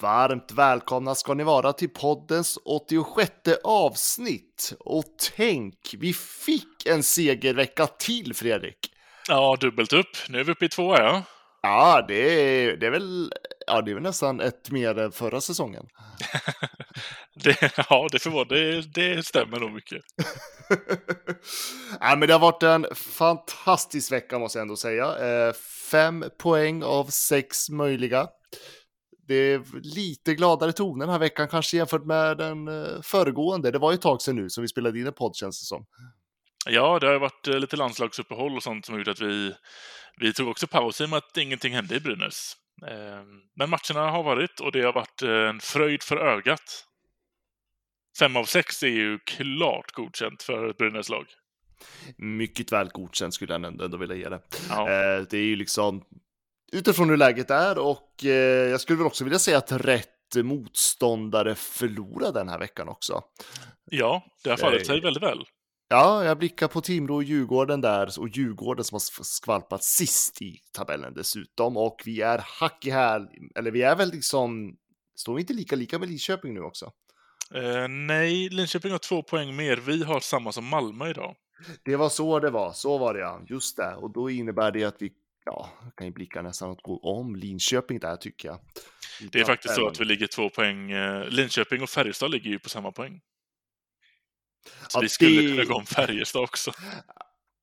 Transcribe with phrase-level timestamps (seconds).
[0.00, 3.32] Varmt välkomna ska ni vara till poddens 86
[3.64, 4.72] avsnitt.
[4.80, 5.04] Och
[5.36, 8.78] tänk, vi fick en segervecka till, Fredrik.
[9.28, 10.16] Ja, dubbelt upp.
[10.28, 11.22] Nu är vi uppe i två, ja.
[11.62, 13.32] Ja, det är, det är, väl,
[13.66, 15.86] ja, det är väl nästan ett mer än förra säsongen.
[17.34, 20.02] det, ja, det, förvånar, det, det stämmer nog mycket.
[22.00, 25.16] ja, men det har varit en fantastisk vecka måste jag ändå säga.
[25.18, 25.52] Eh,
[25.90, 28.28] fem poäng av sex möjliga.
[29.28, 33.70] Det är lite gladare toner den här veckan kanske jämfört med den eh, föregående.
[33.70, 35.66] Det var ju ett tag sedan nu som vi spelade in en podd känns det
[35.66, 35.86] som.
[36.66, 39.54] Ja, det har varit eh, lite landslagsuppehåll och sånt som har gjort att vi,
[40.16, 42.56] vi tog också paus i och med att ingenting hände i Brynäs.
[42.86, 46.84] Ehm, men matcherna har varit och det har varit en fröjd för ögat.
[48.18, 51.26] Fem av sex är ju klart godkänt för ett Brynäs-lag.
[52.16, 54.40] Mycket väl godkänt skulle jag ändå vilja ge det.
[54.68, 54.80] Ja.
[54.80, 56.04] Eh, det är ju liksom
[56.72, 61.54] utifrån hur läget är och eh, jag skulle väl också vilja säga att rätt motståndare
[61.54, 63.22] förlorade den här veckan också.
[63.90, 65.44] Ja, det har fallit sig väldigt väl.
[65.88, 70.58] Ja, jag blickar på Timrå och Djurgården där och Djurgården som har skvalpat sist i
[70.72, 74.76] tabellen dessutom och vi är hack i häl, eller vi är väl liksom,
[75.16, 76.92] står vi inte lika lika med Linköping nu också?
[77.54, 79.76] Eh, nej, Linköping har två poäng mer.
[79.76, 81.36] Vi har samma som Malmö idag.
[81.84, 83.94] Det var så det var, så var det ja, just det.
[83.94, 85.12] Och då innebär det att vi
[85.48, 88.58] ja, kan ju blicka nästan att gå om Linköping där tycker jag.
[89.32, 90.90] Det är faktiskt så att vi ligger två poäng.
[90.90, 93.20] eh, Linköping och Färjestad ligger ju på samma poäng.
[94.88, 96.72] Så Ja, vi skulle det- kunna gå om Färjestad också.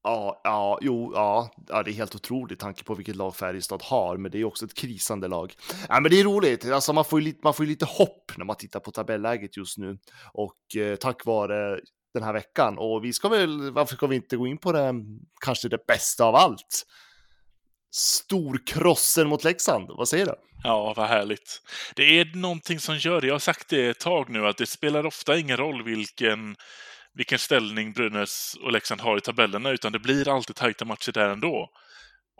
[0.04, 4.18] Ja, ja, jo, ja, ja, det är helt otroligt tanke på vilket lag Färjestad har,
[4.18, 5.54] men det är också ett krisande lag.
[5.90, 8.46] Ja, men det är roligt, alltså man får ju lite, man får lite hopp när
[8.46, 9.98] man tittar på tabelläget just nu
[10.34, 11.80] och eh, tack vare
[12.14, 12.78] den här veckan.
[12.78, 14.94] Och vi ska väl, varför ska vi inte gå in på det,
[15.46, 16.86] kanske det bästa av allt?
[17.98, 20.34] Storkrossen mot Leksand, vad säger du?
[20.64, 21.62] Ja, vad härligt.
[21.96, 23.28] Det är någonting som gör det.
[23.28, 26.56] Jag har sagt det ett tag nu, att det spelar ofta ingen roll vilken,
[27.14, 31.30] vilken ställning Brynäs och Leksand har i tabellerna, utan det blir alltid tajta matcher där
[31.30, 31.70] ändå.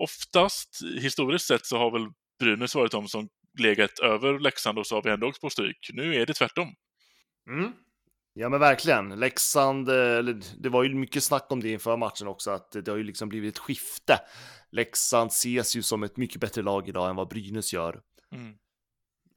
[0.02, 0.70] Oftast,
[1.02, 2.08] historiskt sett, så har väl
[2.40, 3.28] Brynäs varit de som
[3.60, 5.90] legat över Leksand och så har vi ändå åkt på stryk.
[5.94, 6.74] Nu är det tvärtom.
[7.50, 7.72] Mm.
[8.38, 10.24] Ja men verkligen, Leksand, eh,
[10.58, 13.30] det var ju mycket snack om det inför matchen också, att det har ju liksom
[13.30, 14.20] blivit ett skifte.
[14.72, 18.02] Leksand ses ju som ett mycket bättre lag idag än vad Brynäs gör.
[18.32, 18.50] Mm.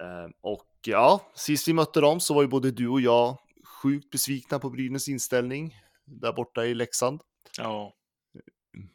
[0.03, 3.39] Eh, Och ja, sist vi mötte dem så var ju både du och jag
[3.83, 7.21] sjukt besvikna på Brynäs inställning där borta i Leksand.
[7.59, 7.93] Ja,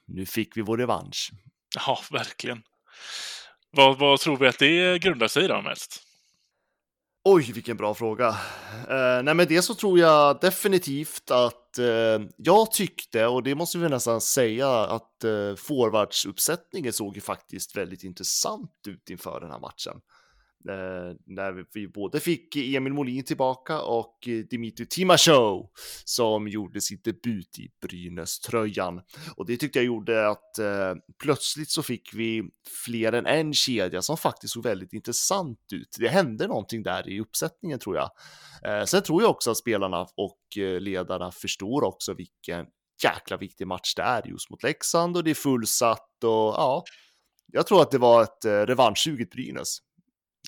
[0.07, 1.31] Nu fick vi vår revansch.
[1.75, 2.63] ja verkligen.
[3.71, 6.03] Vad, vad tror vi att det grundar sig i då mest?
[7.25, 8.27] Oj, vilken bra fråga.
[8.89, 13.77] Eh, nej, men det så tror jag definitivt att eh, jag tyckte, och det måste
[13.77, 19.59] vi nästan säga, att eh, forwardsuppsättningen såg ju faktiskt väldigt intressant ut inför den här
[19.59, 20.01] matchen.
[20.69, 25.69] Eh, när vi, både fick Emil Molin tillbaka och eh, Dimitri Timashov
[26.05, 29.01] som gjorde sin debut i Brynäs-tröjan.
[29.35, 32.43] Och det tyckte jag gjorde att eh, plötsligt så fick vi
[32.85, 35.95] fler än en kedja som faktiskt såg väldigt intressant ut.
[35.99, 38.09] Det hände någonting där i uppsättningen tror jag.
[38.65, 42.65] Eh, sen tror jag också att spelarna och eh, ledarna förstår också vilken
[43.03, 46.83] jäkla viktig match det är just mot Leksand och det är fullsatt och ja,
[47.51, 49.77] jag tror att det var ett eh, revanschsuget Brynäs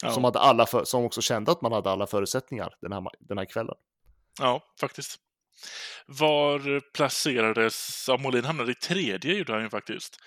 [0.02, 3.04] Ja, som, hade alla för, som också kände att man hade alla förutsättningar den här,
[3.20, 3.76] den här kvällen.
[4.40, 5.20] ja faktiskt.
[6.06, 8.06] Var placerades...
[8.08, 10.18] Ja, Molin hamnade i tredje gjorde han ju faktiskt.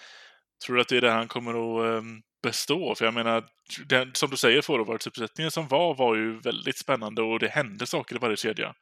[0.67, 2.94] Tror du att det är det han kommer att ehm, bestå?
[2.94, 3.44] För jag menar,
[3.87, 8.17] den, som du säger, forwardsuppsättningen som var var ju väldigt spännande och det hände saker
[8.17, 8.75] i varje kedja.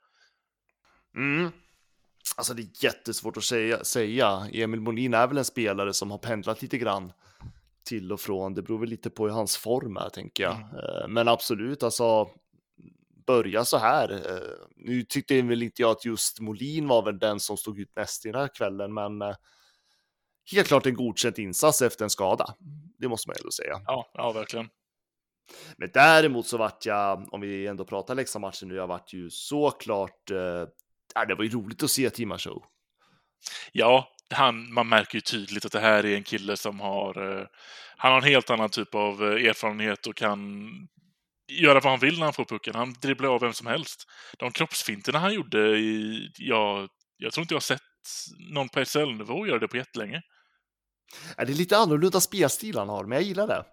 [1.16, 1.50] Mm.
[2.36, 4.48] Alltså det är jättesvårt att säga, säga.
[4.52, 7.12] Emil Molin är väl en spelare som har pendlat lite grann
[7.86, 8.54] till och från.
[8.54, 10.52] Det beror väl lite på hur hans form är, tänker jag.
[10.52, 12.28] Eh, Men absolut, alltså
[13.26, 14.12] börja så här.
[14.12, 17.96] Eh, Nu tyckte väl inte jag att just Molin var väl den som stod ut
[17.96, 19.34] mest i den här kvällen, men eh,
[20.52, 22.54] helt klart en godkänd insats efter en skada.
[22.98, 23.80] Det måste man ändå säga.
[23.86, 24.68] Ja, ja verkligen.
[25.76, 30.30] Men däremot så vart jag, om vi ändå pratar Leksand-matchen nu, jag vart ju såklart,
[30.30, 30.64] eh,
[31.28, 32.62] det var ju roligt att se Timashov.
[33.72, 37.38] Ja, han, man märker ju tydligt att det här är en kille som har...
[37.38, 37.46] Eh,
[37.96, 40.70] han har en helt annan typ av eh, erfarenhet och kan
[41.48, 42.74] göra vad han vill när han får pucken.
[42.74, 44.04] Han dribblar av vem som helst.
[44.38, 46.20] De kroppsfinterna han gjorde i...
[46.38, 47.80] Ja, jag tror inte jag har sett
[48.52, 50.22] någon på SHL-nivå göra det på jättelänge.
[51.36, 53.64] Det är lite annorlunda spelstil han har, men jag gillar det.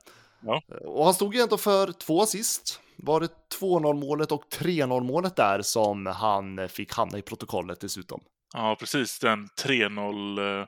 [0.42, 0.62] Ja.
[0.86, 2.80] Och han stod ju ändå för två assist.
[2.98, 3.30] Var det
[3.60, 8.22] 2-0 målet och 3-0 målet där som han fick hamna i protokollet dessutom?
[8.54, 9.20] Ja, precis.
[9.20, 10.68] Den 3-0 eh,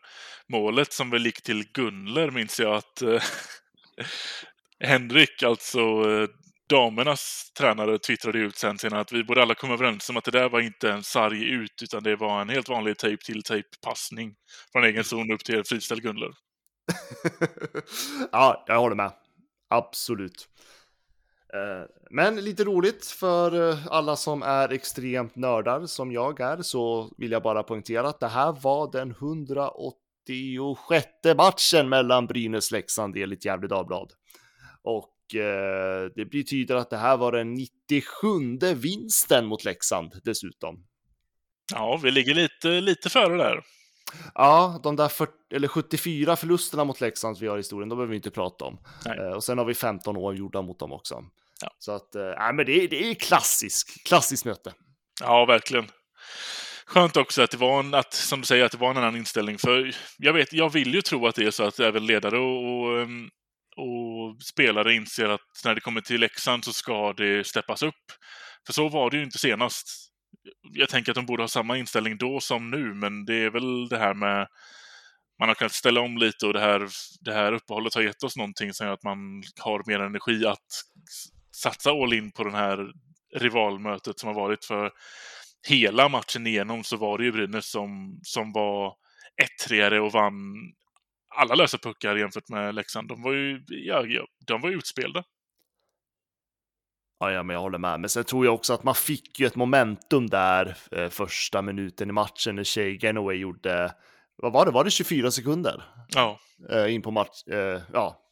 [0.49, 3.23] målet som väl gick till Gunler minns jag att eh,
[4.79, 6.29] Henrik, alltså eh,
[6.69, 10.31] damernas tränare, twittrade ut sen senare att vi borde alla komma överens om att det
[10.31, 13.77] där var inte en sarg ut utan det var en helt vanlig tape till tape
[13.85, 14.35] passning
[14.71, 16.31] från egen zon upp till friställd Gunler.
[18.31, 19.11] ja, jag håller med.
[19.69, 20.47] Absolut.
[21.56, 27.13] Eh, men lite roligt för eh, alla som är extremt nördar som jag är så
[27.18, 31.07] vill jag bara poängtera att det här var den 186
[31.38, 34.12] matchen mellan Brynäs-Leksand enligt Gefle Dagblad.
[34.84, 40.86] Och eh, det betyder att det här var den 97 vinsten mot Leksand dessutom.
[41.74, 43.63] Ja, vi ligger lite, lite före där.
[44.36, 48.12] Ja, de där 40, eller 74 förlusterna mot Leksand vi har i historien, de behöver
[48.12, 48.78] vi inte prata om.
[49.06, 51.24] Eh, och sen har vi 15 år gjorda mot dem också.
[51.62, 51.69] Ja.
[51.80, 54.74] Så att, äh, men det är, det är klassisk, klassiskt möte.
[55.22, 55.92] Ja, verkligen.
[56.86, 59.16] Skönt också att det var en, att, som du säger, att det var en annan
[59.16, 59.57] inställning.
[59.57, 62.81] För jag vet, jag vill ju tro att det är så att även ledare och,
[62.81, 63.30] och, ehm,
[63.78, 68.06] och spelare inser att när det kommer till Leksand så ska det steppas upp.
[68.66, 69.88] För så var det ju inte senast.
[70.74, 73.90] Jag tänker att de borde ha samma inställning då som nu, men det är väl
[73.90, 74.48] det här med
[75.40, 76.88] man har kunnat ställa om lite och det här,
[77.22, 79.18] det här uppehållet har gett oss någonting som gör att man
[79.60, 80.68] har mer energi att
[81.62, 82.92] satsa all in på det här
[83.36, 84.66] rivalmötet som har varit.
[84.66, 84.92] För
[85.68, 88.94] hela matchen igenom så var det ju Brynäs som, som var
[89.44, 90.56] ettreare och vann
[91.36, 93.07] alla lösa puckar jämfört med Leksand.
[93.07, 95.24] De var ju, ja, ja, de var utspelade.
[97.19, 98.00] Ja, ja, men jag håller med.
[98.00, 102.10] Men sen tror jag också att man fick ju ett momentum där eh, första minuten
[102.10, 103.94] i matchen när Shea Genoway gjorde,
[104.36, 105.84] vad var det, var det 24 sekunder?
[106.07, 106.40] Ja.
[106.69, 108.25] Eh, in på match, eh, ja,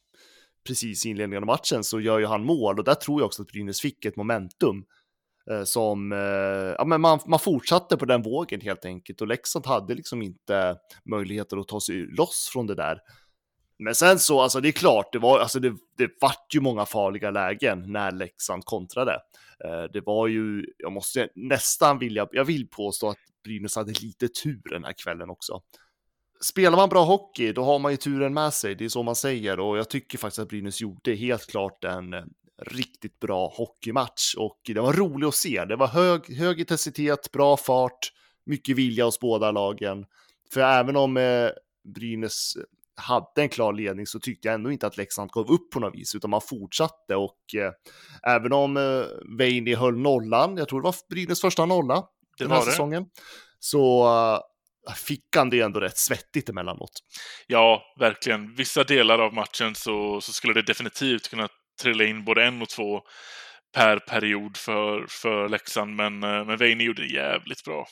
[0.66, 3.42] precis i inledningen av matchen så gör ju han mål och där tror jag också
[3.42, 4.84] att Brynäs fick ett momentum
[5.50, 6.18] eh, som, eh,
[6.78, 10.76] ja men man, man fortsatte på den vågen helt enkelt och Leksand hade liksom inte
[11.04, 12.98] möjligheter att ta sig loss från det där.
[13.78, 16.86] Men sen så, alltså det är klart, det var, alltså det, det vart ju många
[16.86, 19.12] farliga lägen när Leksand kontrade.
[19.64, 24.28] Eh, det var ju, jag måste nästan vilja, jag vill påstå att Brynäs hade lite
[24.28, 25.62] tur den här kvällen också
[26.44, 28.74] spelar man bra hockey, då har man ju turen med sig.
[28.74, 32.14] Det är så man säger och jag tycker faktiskt att Brynäs gjorde helt klart en
[32.14, 32.22] eh,
[32.62, 35.64] riktigt bra hockeymatch och det var roligt att se.
[35.64, 38.12] Det var hög, hög intensitet, bra fart,
[38.46, 40.04] mycket vilja hos båda lagen.
[40.52, 41.48] För även om eh,
[41.94, 42.52] Brynäs
[42.96, 45.94] hade en klar ledning så tyckte jag ändå inte att Leksand gav upp på något
[45.94, 47.72] vis, utan man fortsatte och eh,
[48.34, 51.94] även om eh, Veini höll nollan, jag tror det var Brynäs första nolla
[52.38, 52.70] det den här det.
[52.70, 53.06] säsongen,
[53.58, 54.04] så
[54.92, 56.92] fick han det ändå rätt svettigt emellanåt.
[57.46, 58.54] Ja, verkligen.
[58.54, 61.48] Vissa delar av matchen så, så skulle det definitivt kunna
[61.82, 63.00] trilla in både en och två
[63.74, 67.86] per period för, för Leksand, men, eh, men Veini gjorde det jävligt bra.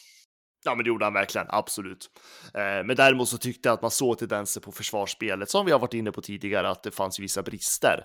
[0.65, 2.11] Ja, men det gjorde han verkligen, absolut.
[2.55, 5.79] Eh, men däremot så tyckte jag att man såg tendenser på försvarsspelet, som vi har
[5.79, 8.05] varit inne på tidigare, att det fanns vissa brister.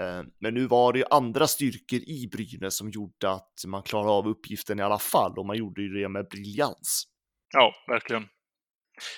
[0.00, 4.10] Eh, men nu var det ju andra styrkor i Brynäs som gjorde att man klarade
[4.10, 7.04] av uppgiften i alla fall, och man gjorde ju det med briljans.
[7.52, 8.28] Ja, verkligen.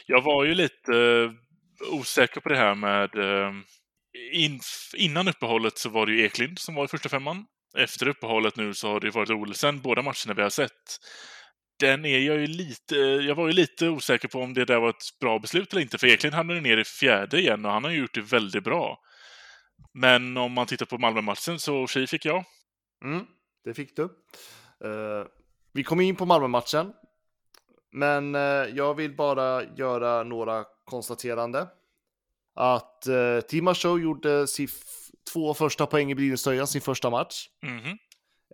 [0.06, 3.14] Jag var ju lite eh, osäker på det här med...
[3.14, 3.64] Ehm,
[4.32, 4.60] in,
[4.96, 7.46] innan uppehållet så var det ju Eklind som var i första femman.
[7.78, 10.98] Efter uppehållet nu så har det varit Olsen, båda matcherna vi har sett.
[11.78, 12.96] Den är jag ju lite...
[12.96, 15.82] Eh, jag var ju lite osäker på om det där var ett bra beslut eller
[15.82, 18.64] inte, för Eklind hamnade ner i fjärde igen och han har ju gjort det väldigt
[18.64, 18.98] bra.
[19.92, 22.44] Men om man tittar på Malmö-matchen så tji fick jag.
[23.04, 23.26] Mm,
[23.64, 24.02] det fick du.
[24.02, 25.26] Uh,
[25.72, 26.92] vi kom in på Malmö-matchen.
[27.92, 28.40] Men eh,
[28.74, 31.68] jag vill bara göra några konstaterande.
[32.54, 34.68] Att eh, Timo Show gjorde sin
[35.32, 37.48] två första poäng i Brynäs sin första match.
[37.62, 37.96] Mm -hmm.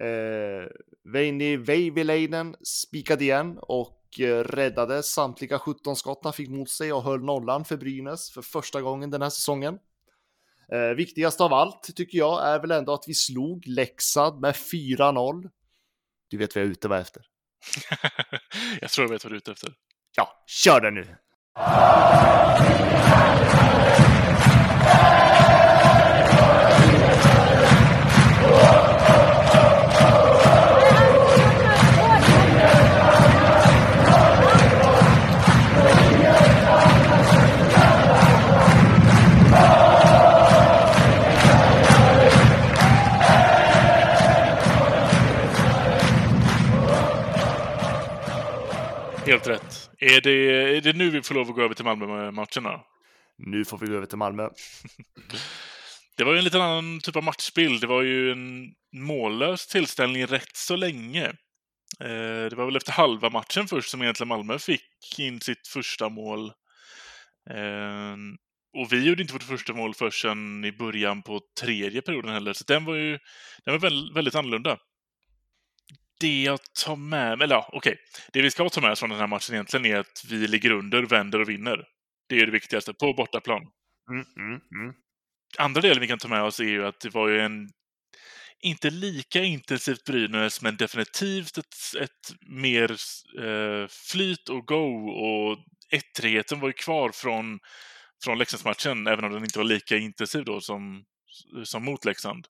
[0.00, 0.68] eh,
[1.12, 7.02] Veini Veivileinen spikade igen och eh, räddade samtliga 17 skott han fick mot sig och
[7.02, 9.78] höll nollan för Brynäs för första gången den här säsongen.
[10.72, 15.50] Eh, viktigast av allt tycker jag är väl ändå att vi slog Leksand med 4-0.
[16.28, 17.22] Du vet vad jag är ute efter.
[18.80, 19.72] jag tror jag vet vad du är ute efter.
[20.16, 21.16] Ja, kör den nu!
[50.08, 52.80] Är det, är det nu vi får lov att gå över till Malmö-matcherna?
[53.38, 54.48] Nu får vi gå över till Malmö.
[56.16, 57.80] Det var ju en liten annan typ av matchbild.
[57.80, 61.24] Det var ju en mållös tillställning rätt så länge.
[62.00, 66.08] Eh, det var väl efter halva matchen först som egentligen Malmö fick in sitt första
[66.08, 66.52] mål.
[67.50, 68.16] Eh,
[68.78, 72.64] och vi gjorde inte vårt första mål förrän i början på tredje perioden heller, så
[72.64, 73.18] den var ju
[73.64, 74.78] den var väldigt annorlunda.
[76.20, 77.96] Det jag tar med mig, eller ja, okej.
[78.32, 80.70] Det vi ska ta med oss från den här matchen egentligen är att vi ligger
[80.70, 81.84] under, vänder och vinner.
[82.28, 83.62] Det är det viktigaste, på bortaplan.
[84.10, 84.94] Mm, mm, mm.
[85.58, 87.68] Andra delen vi kan ta med oss är ju att det var ju en
[88.60, 92.90] inte lika intensivt Brynäs, men definitivt ett, ett mer
[93.40, 95.58] eh, flyt och go och
[95.90, 97.58] ettrigheten var ju kvar från,
[98.24, 101.04] från Leksandsmatchen, även om den inte var lika intensiv då som,
[101.64, 102.46] som mot Leksand.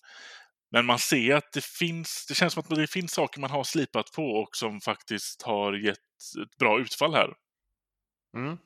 [0.77, 3.65] Men man ser att det finns, det känns som att det finns saker man har
[3.65, 5.99] slipat på och som faktiskt har gett
[6.43, 7.33] ett bra utfall här.
[8.37, 8.59] Mm.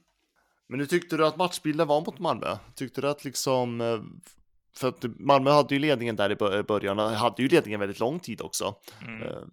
[0.68, 2.56] Men hur tyckte du att matchbilden var mot Malmö?
[2.74, 4.00] Tyckte du att liksom, eh,
[4.76, 8.40] för att Malmö hade ju ledningen där i början, hade ju ledningen väldigt lång tid
[8.40, 8.74] också.
[9.02, 9.22] Mm.
[9.22, 9.44] Uh.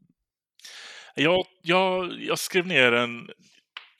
[1.15, 3.29] Jag, jag, jag skrev ner en...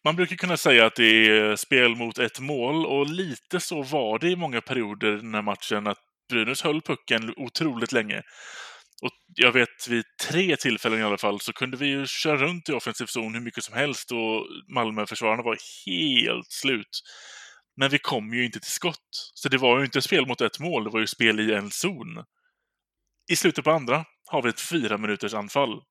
[0.04, 4.20] Man brukar kunna säga att det är spel mot ett mål och lite så var
[4.20, 8.24] det i många perioder i den här matchen att Brynäs höll pucken otroligt länge.
[9.02, 12.70] Och jag vet vid tre tillfällen i alla fall så kunde vi ju köra runt
[12.70, 17.02] i offensiv zon hur mycket som helst och Malmöförsvararna var helt slut.
[17.78, 19.32] Men vi kom ju inte till skott.
[19.34, 21.72] Så det var ju inte spel mot ett mål, det var ju spel i en
[21.72, 22.24] zon.
[23.32, 25.82] I slutet på andra har vi ett fyra minuters anfall.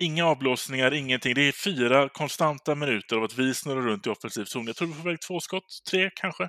[0.00, 1.34] Inga avblåsningar, ingenting.
[1.34, 4.66] Det är fyra konstanta minuter av att vi snurrar runt i offensiv zon.
[4.66, 6.48] Jag tror vi får iväg två skott, tre kanske.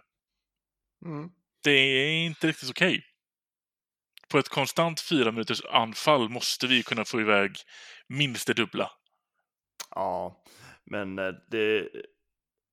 [1.05, 1.29] Mm.
[1.63, 2.87] Det är inte riktigt okej.
[2.87, 3.08] Okay.
[4.31, 7.51] På ett konstant fyra minuters anfall måste vi kunna få iväg
[8.07, 8.91] minst det dubbla.
[9.95, 10.43] Ja,
[10.85, 11.89] men eh, det,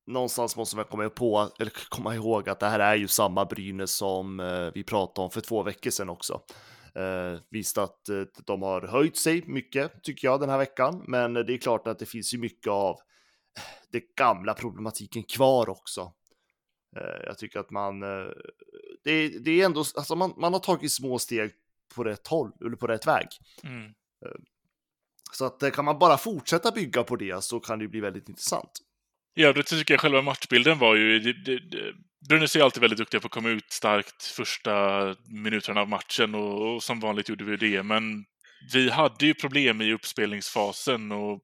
[0.06, 3.96] någonstans måste man komma, på, eller komma ihåg att det här är ju samma Brynäs
[3.96, 6.40] som eh, vi pratade om för två veckor sedan också.
[6.94, 11.34] Eh, visst att eh, de har höjt sig mycket tycker jag den här veckan, men
[11.34, 12.96] det är klart att det finns ju mycket av
[13.92, 16.12] det gamla problematiken kvar också.
[17.26, 18.02] Jag tycker att man,
[19.06, 21.50] det, det, är ändå, alltså man, man har tagit små steg
[21.94, 23.26] på rätt håll, eller på rätt väg.
[23.62, 23.84] Mm.
[23.84, 24.40] Eh,
[25.32, 28.70] så att kan man bara fortsätta bygga på det så kan det bli väldigt intressant.
[29.36, 31.18] Övrigt så tycker jag själva matchbilden var ju...
[31.18, 31.92] Det, det, det,
[32.28, 36.74] Brynäs är alltid väldigt duktiga på att komma ut starkt första minuterna av matchen och,
[36.74, 37.82] och, som vanligt gjorde vi det.
[37.82, 38.24] Men
[38.72, 41.40] vi hade ju problem i uppspelningsfasen och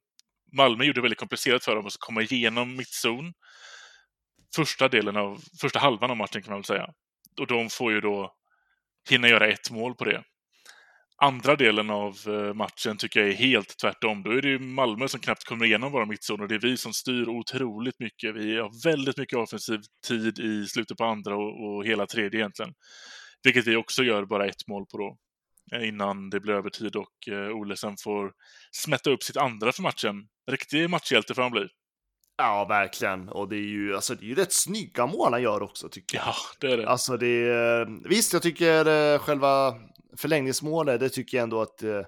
[0.52, 3.32] Malmö gjorde det väldigt komplicerat för dem att komma igenom mittzon.
[4.56, 6.86] Första delen av, första halvan av matchen kan man väl säga.
[7.40, 8.34] Och de får ju då
[9.10, 10.24] hinna göra ett mål på det
[11.22, 14.22] andra delen av eh, matchen tycker jag är helt tvärtom.
[14.22, 16.46] Då är det ju Malmö som knappt kommer igenom våra mittzoner.
[16.46, 18.34] Det är vi som styr otroligt mycket.
[18.34, 22.74] Vi har väldigt mycket offensiv tid i slutet på andra och, och hela tredje egentligen.
[23.42, 25.16] Vilket vi också gör bara ett mål på då.
[25.76, 28.32] Eh, innan det blir övertid och eh, Ole sen får
[28.72, 30.14] smätta upp sitt andra för matchen.
[30.50, 31.68] Riktig matchhjälte får han bli.
[32.36, 33.28] Ja, verkligen.
[33.28, 36.16] Och det är ju, alltså, det är ju rätt snygga mål han gör också, tycker
[36.18, 36.26] jag.
[36.26, 36.88] Ja, det är det.
[36.88, 39.74] Alltså, det är, visst, jag tycker själva
[40.16, 42.02] förlängningsmålet, det tycker jag ändå att eh,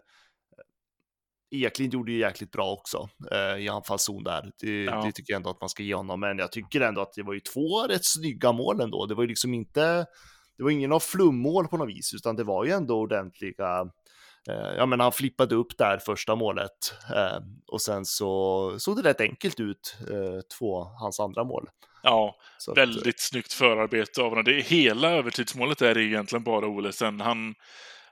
[1.51, 4.53] Eklind gjorde ju jäkligt bra också eh, i anfallszon där.
[4.61, 5.05] Det, ja.
[5.05, 7.23] det, tycker jag ändå att man ska ge honom, men jag tycker ändå att det
[7.23, 9.07] var ju två rätt snygga mål ändå.
[9.07, 10.07] Det var ju liksom inte,
[10.57, 13.87] det var ingen av flummål på något vis, utan det var ju ändå ordentliga eh,
[14.53, 19.21] ja, men han flippade upp där första målet eh, och sen så såg det rätt
[19.21, 21.69] enkelt ut, eh, två, hans andra mål.
[22.03, 24.45] Ja, så väldigt att, snyggt förarbete av honom.
[24.45, 27.21] Det, hela övertidsmålet är egentligen bara Olesen.
[27.21, 27.55] Han,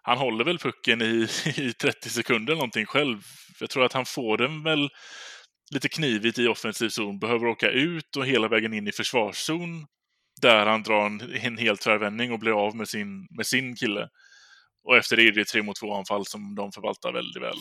[0.02, 3.18] han håller väl pucken i, i 30 sekunder någonting själv.
[3.60, 4.88] Jag tror att han får den väl
[5.74, 9.86] lite knivigt i offensiv zon, behöver åka ut och hela vägen in i försvarszon
[10.42, 14.08] där han drar en, en hel tvärvändning och blir av med sin, med sin kille.
[14.84, 17.56] Och efter det är det tre mot två anfall som de förvaltar väldigt väl.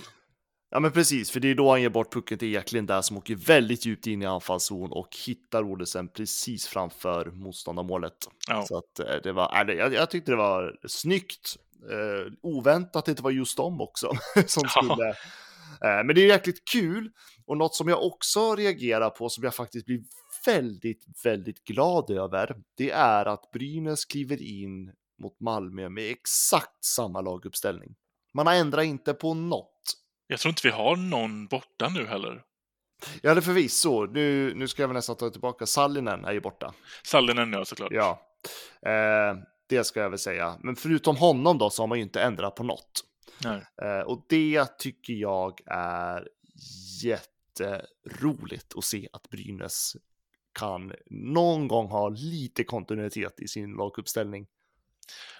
[0.73, 3.17] Ja men precis, för det är då han ger bort pucken till Eklind där som
[3.17, 8.13] åker väldigt djupt in i anfallszon och hittar Olesen precis framför motståndarmålet.
[8.47, 8.65] Ja.
[8.65, 11.55] Så att eh, det var, jag, jag tyckte det var snyggt,
[11.91, 14.11] eh, oväntat att det inte var just dem också
[14.45, 15.09] som skulle.
[15.09, 17.11] Eh, men det är jäkligt kul
[17.45, 20.01] och något som jag också reagerar på som jag faktiskt blir
[20.45, 22.55] väldigt, väldigt glad över.
[22.77, 27.95] Det är att Brynäs kliver in mot Malmö med exakt samma laguppställning.
[28.33, 29.97] Man har ändrat inte på något.
[30.27, 32.43] Jag tror inte vi har någon borta nu heller.
[33.21, 34.05] Ja, det förvisso.
[34.05, 35.65] Nu, nu ska jag väl nästan ta tillbaka.
[35.65, 36.73] Sallinen är ju borta.
[37.03, 37.91] Sallinen, ja, såklart.
[37.91, 38.21] Ja,
[38.85, 39.37] eh,
[39.69, 40.57] det ska jag väl säga.
[40.59, 43.03] Men förutom honom då så har man ju inte ändrat på något.
[43.81, 46.27] Eh, och det tycker jag är
[47.03, 49.95] jätte jätteroligt att se att Brynäs
[50.59, 54.47] kan någon gång ha lite kontinuitet i sin laguppställning.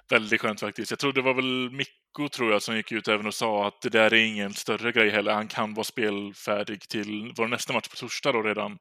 [0.10, 0.92] Väldigt skönt faktiskt.
[0.92, 3.82] Jag tror det var väl Mikko tror jag som gick ut även och sa att
[3.82, 5.34] det där är ingen större grej heller.
[5.34, 8.78] Han kan vara spelfärdig till vår nästa match på torsdag då redan.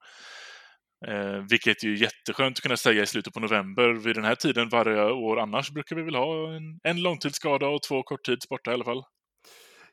[1.07, 3.93] Eh, vilket är ju jätteskönt att kunna säga i slutet på november.
[3.93, 7.83] Vid den här tiden varje år annars brukar vi väl ha en, en långtidsskada och
[7.83, 9.03] två korttids borta i alla fall.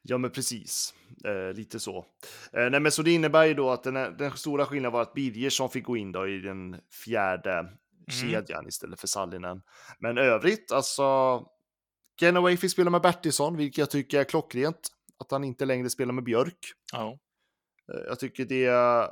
[0.01, 0.93] Ja, men precis.
[1.25, 2.05] Eh, lite så.
[2.53, 5.13] Eh, nej, men så det innebär ju då att den, den stora skillnaden var att
[5.13, 6.75] Birgersson fick gå in då i den
[7.05, 7.65] fjärde
[8.11, 8.31] mm.
[8.31, 9.61] kedjan istället för Sallinen.
[9.99, 11.41] Men övrigt, alltså.
[12.21, 14.89] Genaway fick spela med Bertilsson, vilket jag tycker är klockrent.
[15.19, 16.59] Att han inte längre spelar med Björk.
[17.93, 19.09] Eh, jag tycker det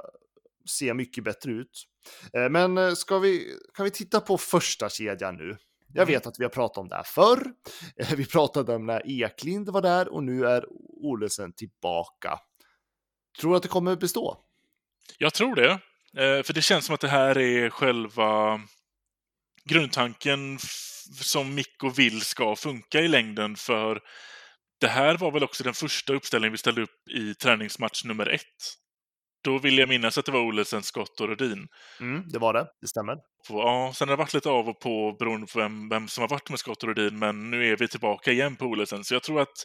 [0.69, 1.85] ser mycket bättre ut.
[2.33, 5.57] Eh, men eh, ska vi, kan vi titta på första kedjan nu?
[5.87, 6.13] Jag mm.
[6.13, 7.53] vet att vi har pratat om det här förr.
[8.15, 10.65] Vi pratade om när Eklind var där och nu är
[11.03, 12.39] Olesen tillbaka.
[13.39, 14.37] Tror du att det kommer bestå?
[15.17, 15.79] Jag tror det.
[16.43, 18.61] För det känns som att det här är själva
[19.69, 20.59] grundtanken
[21.21, 23.55] som Mikko vill ska funka i längden.
[23.55, 24.01] För
[24.81, 28.41] det här var väl också den första uppställningen vi ställde upp i träningsmatch nummer ett.
[29.43, 31.67] Då vill jag minnas att det var Olesen, Skott och Rudin.
[31.99, 33.17] Mm, det var det, det stämmer.
[33.49, 36.29] Ja, sen har det varit lite av och på beroende på vem, vem som har
[36.29, 39.03] varit med Skott och Rudin, men nu är vi tillbaka igen på Olesen.
[39.03, 39.63] Så jag tror att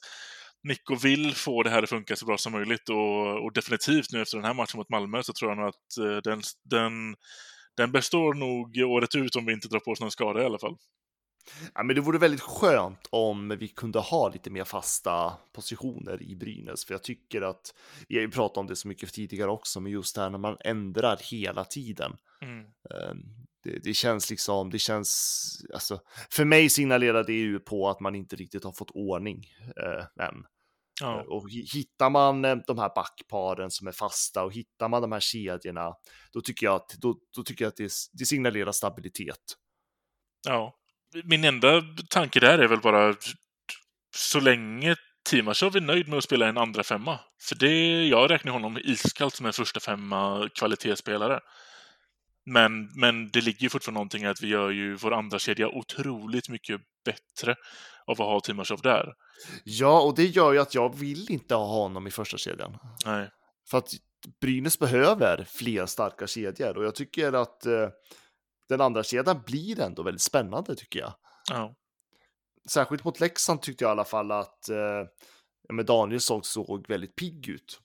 [0.62, 4.22] Mikko vill få det här att funka så bra som möjligt och, och, definitivt nu
[4.22, 6.92] efter den här matchen mot Malmö så tror jag nog att uh, den, den,
[7.76, 10.58] den består nog året ut om vi inte drar på oss någon skada i alla
[10.58, 10.76] fall.
[11.74, 16.36] Ja, men det vore väldigt skönt om vi kunde ha lite mer fasta positioner i
[16.36, 17.74] Brynäs, för jag tycker att
[18.08, 20.38] vi har ju pratat om det så mycket tidigare också, men just det här när
[20.38, 22.16] man ändrar hela tiden.
[22.42, 22.64] Mm.
[22.64, 28.00] Ehm, det, det, känns liksom, det känns, alltså, för mig signalerar det ju på att
[28.00, 30.44] man inte riktigt har fått ordning äh, än.
[31.00, 31.24] Ja.
[31.28, 35.20] Och hittar man eh, de här backparen som är fasta och hittar man de här
[35.20, 35.92] kedjorna,
[36.32, 39.56] då tycker jag att, då, då tycker jag att det, det signalerar stabilitet.
[40.48, 40.74] Ja,
[41.24, 43.14] min enda tanke där är väl bara
[44.16, 44.96] så länge
[45.28, 47.18] Timashov är nöjd med att spela en andra femma.
[47.42, 51.40] För det, jag räknar honom iskallt som en första femma kvalitetsspelare.
[52.52, 55.68] Men, men det ligger ju fortfarande någonting i att vi gör ju vår andra kedja
[55.68, 57.56] otroligt mycket bättre
[58.06, 59.14] av att ha Timashov där.
[59.64, 62.78] Ja, och det gör ju att jag vill inte ha honom i första kedjan.
[63.06, 63.30] Nej.
[63.70, 63.90] För att
[64.40, 67.88] Brynäs behöver fler starka kedjor och jag tycker att eh,
[68.68, 71.14] den andra kedjan blir ändå väldigt spännande tycker jag.
[71.50, 71.74] Ja.
[72.70, 75.04] Särskilt mot Leksand tyckte jag i alla fall att eh,
[75.72, 77.80] med Danielsson såg väldigt pigg ut.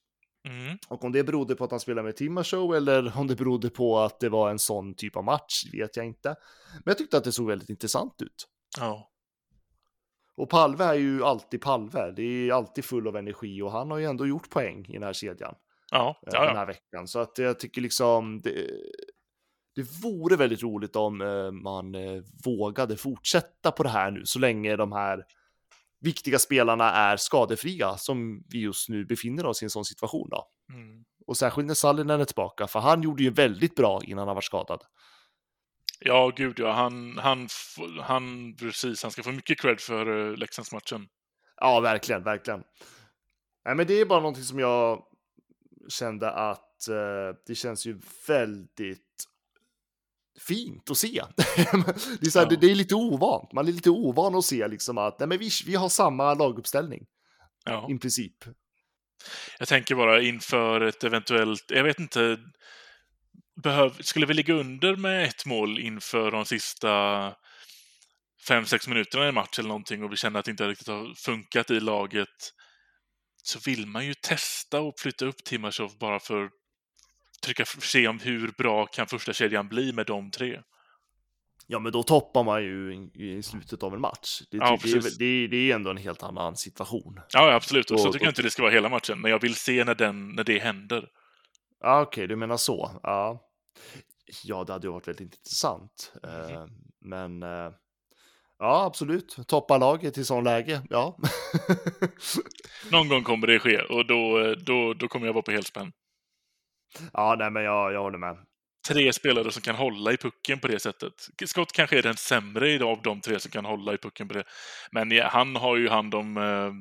[0.45, 0.77] Mm.
[0.87, 3.99] Och om det berodde på att han spelade med Timmershow eller om det berodde på
[3.99, 6.29] att det var en sån typ av match vet jag inte.
[6.73, 8.47] Men jag tyckte att det såg väldigt intressant ut.
[8.79, 9.11] Ja.
[10.37, 12.11] Och Palve är ju alltid Palve.
[12.11, 15.03] Det är alltid full av energi och han har ju ändå gjort poäng i den
[15.03, 15.55] här kedjan.
[15.91, 16.45] Ja, ja, ja.
[16.45, 17.07] Den här veckan.
[17.07, 18.67] Så att jag tycker liksom det,
[19.75, 24.39] det vore väldigt roligt om eh, man eh, vågade fortsätta på det här nu så
[24.39, 25.23] länge de här
[25.99, 30.47] viktiga spelarna är skadefria som vi just nu befinner oss i en sån situation då.
[30.73, 31.03] Mm.
[31.27, 34.41] Och särskilt när Sallinen är tillbaka, för han gjorde ju väldigt bra innan han var
[34.41, 34.81] skadad.
[35.99, 36.71] Ja, gud ja.
[36.71, 37.47] Han, han,
[38.01, 41.07] han, precis, han ska få mycket cred för uh, Leksandsmatchen.
[41.57, 42.63] Ja, verkligen, verkligen.
[43.65, 45.03] Nej, men det är bara någonting som jag
[45.89, 49.25] kände att uh, det känns ju väldigt
[50.39, 51.23] fint att se.
[51.35, 52.49] det, är så här, ja.
[52.49, 53.53] det, det, är lite ovant.
[53.53, 57.05] Man är lite ovan att se liksom att nej, men vi, vi har samma laguppställning.
[57.65, 57.87] Ja.
[57.91, 58.45] I princip.
[59.59, 62.37] Jag tänker bara inför ett eventuellt, jag vet inte,
[63.63, 67.33] behöv, skulle vi ligga under med ett mål inför de sista
[68.47, 70.87] fem sex minuterna i en match eller någonting och vi känner att det inte riktigt
[70.87, 72.53] har funkat i laget
[73.43, 76.49] så vill man ju testa och flytta upp Timashov bara för
[77.45, 80.61] trycka, se om hur bra kan första kedjan bli med de tre.
[81.67, 84.41] Ja, men då toppar man ju i slutet av en match.
[84.51, 87.19] Det, ja, det, det, det är ändå en helt annan situation.
[87.33, 87.91] Ja, absolut.
[87.91, 89.95] Och så tycker jag inte det ska vara hela matchen, men jag vill se när,
[89.95, 91.07] den, när det händer.
[91.81, 92.99] Ja, okej, okay, du menar så.
[93.03, 93.41] Ja.
[94.43, 96.13] ja, det hade ju varit väldigt intressant.
[96.23, 96.69] Mm.
[97.01, 97.71] men uh,
[98.59, 99.37] ja, absolut.
[99.47, 101.17] Toppa laget i sån läge, ja.
[102.91, 105.91] Någon gång kommer det ske och då, då, då kommer jag vara på helspänn.
[107.13, 108.37] Ja, nej, men jag, jag håller med.
[108.87, 111.13] Tre spelare som kan hålla i pucken på det sättet.
[111.45, 114.43] Scott kanske är den sämre av de tre som kan hålla i pucken på det.
[114.91, 116.71] Men ja, han har ju hand om eh,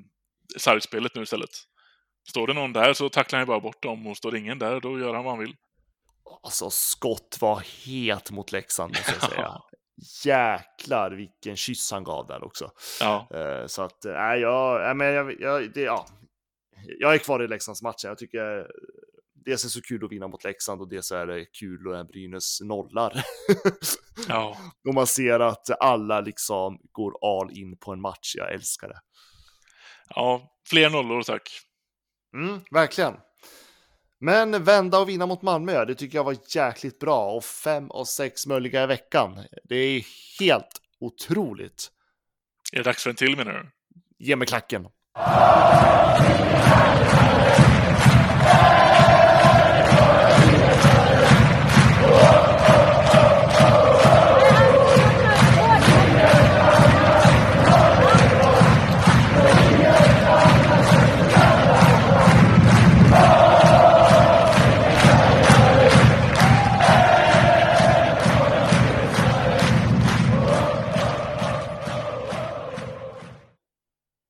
[0.59, 1.51] sargspelet nu istället.
[2.29, 4.81] Står det någon där så tacklar han bara bort dem och står det ingen där
[4.81, 5.57] då gör han vad han vill.
[6.43, 9.61] Alltså, Scott var het mot Leksand, måste jag säga.
[10.25, 12.71] Jäklar vilken kyss han gav där också.
[13.01, 13.29] Ja.
[13.35, 16.07] Uh, så att, nej, uh, jag, men jag, jag, det, ja.
[16.99, 18.09] jag är kvar i Leksandsmatchen.
[18.09, 18.67] Jag tycker
[19.45, 22.05] dels är det så kul att vinna mot Leksand och dels är det kul när
[22.05, 23.13] Brynäs nollar.
[24.29, 24.57] Ja,
[24.89, 28.35] och man ser att alla liksom går all in på en match.
[28.37, 29.01] Jag älskar det.
[30.09, 31.61] ja fler nollor tack.
[32.35, 33.15] Mm, verkligen.
[34.21, 37.31] Men vända och vinna mot Malmö, det tycker jag var jäkligt bra.
[37.31, 39.45] Och fem och sex möjliga i veckan.
[39.65, 40.05] Det är
[40.41, 41.91] helt otroligt.
[42.73, 43.71] Är det dags för en till menar du?
[44.19, 44.87] Ge mig klacken.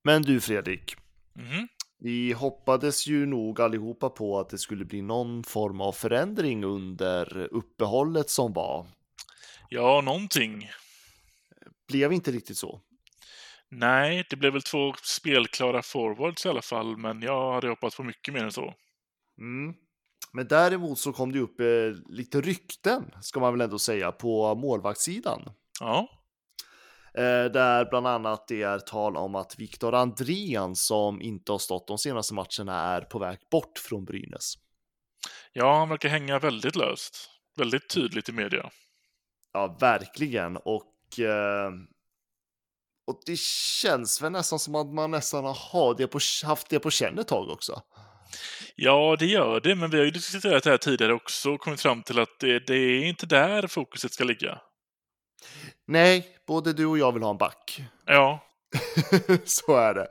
[0.05, 0.97] Men du Fredrik,
[1.35, 1.69] Mhm.
[1.99, 7.38] vi hoppades ju nog allihopa på att det skulle bli någon form av förändring under
[7.55, 8.87] uppehållet som var.
[9.69, 10.71] Ja, någonting.
[11.88, 12.81] Blev inte riktigt så.
[13.69, 18.03] Nej, det blev väl två spelklara forwards i alla fall, men jag hade hoppats på
[18.03, 18.75] mycket mer än så.
[19.38, 19.75] Mm.
[20.33, 21.67] Men däremot så kom det upp eh,
[22.09, 25.51] lite rykten, ska man väl ändå säga, på målvaktssidan.
[25.81, 26.09] Ja,
[27.22, 31.98] där bland annat det är tal om att Viktor Andrén, som inte har stått de
[31.98, 34.55] senaste matcherna, är på väg bort från Brynäs.
[35.53, 37.31] ja, han verkar hänga väldigt löst.
[37.57, 38.70] Väldigt tydligt i media.
[39.53, 40.57] Ja, verkligen.
[40.57, 41.70] Och, eh,
[43.07, 46.90] och det känns väl nästan som att man nästan har det på, haft det på
[46.90, 47.83] känn ett tag också.
[48.77, 51.81] Ja, det gör det, men vi har ju diskuterat det här tidigare också och kommit
[51.81, 54.61] fram till att det, det är inte där fokuset ska ligga.
[55.87, 57.83] Nej, både du och jag vill ha en back.
[58.07, 58.40] Ja,
[59.44, 60.09] Så är det.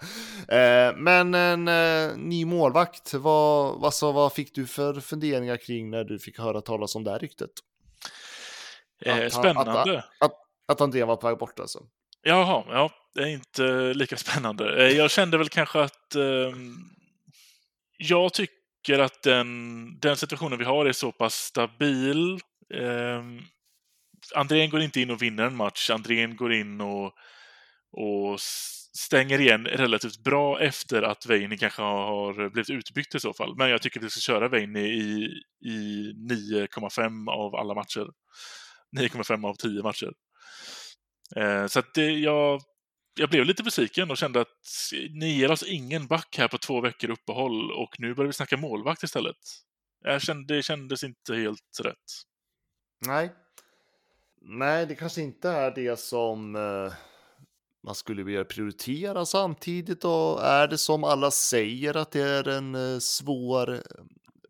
[0.57, 6.03] Eh, men en eh, ny målvakt, vad, alltså, vad fick du för funderingar kring när
[6.03, 7.49] du fick höra talas om det här ryktet?
[9.05, 9.99] eh, Att han- spännande.
[9.99, 10.33] Att, att,
[10.67, 11.79] att Andrén var på väg bort alltså?
[12.21, 14.85] Jaha, ja, det är inte lika spännande.
[14.85, 16.75] Eh, Jag kände väl kanske att ehm,
[17.97, 22.39] jag tycker att den, den situationen vi har är så pass stabil.
[24.35, 25.89] Andrén går inte in och vinner en match.
[25.89, 27.13] Andrén går in och,
[27.91, 28.39] och
[28.97, 33.55] stänger igen relativt bra efter att Veini kanske har blivit utbytt i så fall.
[33.57, 35.29] Men jag tycker vi ska köra Veini i,
[35.65, 38.07] i 9,5 av alla matcher.
[38.97, 40.13] 9,5 av 10 matcher.
[41.35, 42.61] Eh, så att det, jag,
[43.19, 44.47] jag blev lite besviken och kände att
[45.19, 48.57] ni ger oss ingen back här på två veckor uppehåll och nu börjar vi snacka
[48.57, 49.37] målvakt istället.
[50.03, 51.97] Jag kände, det kändes inte helt rätt.
[53.05, 53.33] Nej.
[54.45, 56.93] Nej, det kanske inte är det som eh,
[57.83, 60.05] man skulle vilja prioritera samtidigt.
[60.05, 63.79] Och är det som alla säger att det är en eh, svår eh,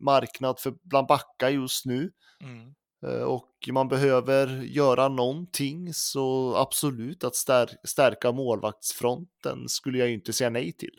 [0.00, 2.74] marknad för bland backar just nu Mm.
[3.06, 10.14] eh, och man behöver göra någonting så absolut att stär stärka målvaktsfronten skulle jag ju
[10.14, 10.98] inte säga nej till.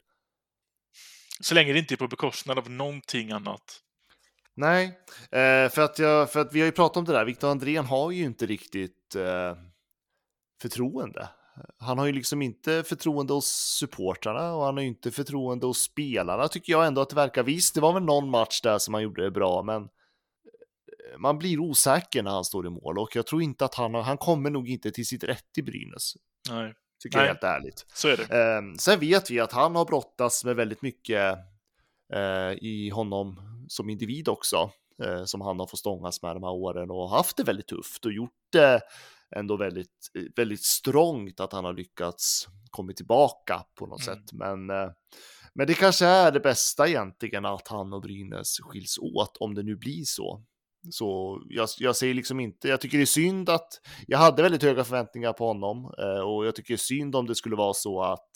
[1.42, 3.82] Så länge det inte är på bekostnad av någonting annat.
[4.58, 5.00] Nej,
[5.32, 7.26] eh, för, att jag, för att vi har ju pratat om det där.
[7.26, 9.58] Viktor Andrén har ju inte riktigt eh,
[10.62, 11.30] förtroende.
[11.78, 13.48] Han har ju liksom inte förtroende hos
[13.80, 17.44] supportrarna och han har ju inte förtroende hos spelarna tycker jag ändå att det verkar.
[17.44, 21.38] Visst, det var väl någon match där som han gjorde det bra, men eh, man
[21.38, 24.50] blir osäker när han står i mål och jag tror inte att han han kommer
[24.50, 26.14] nog inte till sitt rätt i Brynäs.
[26.50, 27.28] Nej, Tycker jag Nej.
[27.28, 27.86] helt ärligt.
[27.94, 28.24] så är det.
[28.24, 31.38] Eh, sen vet vi att han har brottats med väldigt mycket
[32.62, 34.72] i honom som individ också,
[35.04, 38.06] eh, som han har fått stångas med de här åren och haft det väldigt tufft
[38.06, 38.82] och gjort det
[39.36, 44.16] ändå väldigt, väldigt strångt att han har lyckats komma tillbaka på något Mm.
[44.20, 44.34] sätt.
[44.34, 44.92] Men, eh,
[45.54, 49.64] men det kanske är det bästa egentligen att han och Brynäs skiljs åt om det
[49.64, 50.44] nu blir så.
[50.92, 53.68] Så jag, jag säger liksom inte, jag tycker det är synd att,
[54.08, 57.26] jag hade väldigt höga förväntningar på honom eh, och jag tycker det är synd om
[57.28, 58.32] det skulle vara så att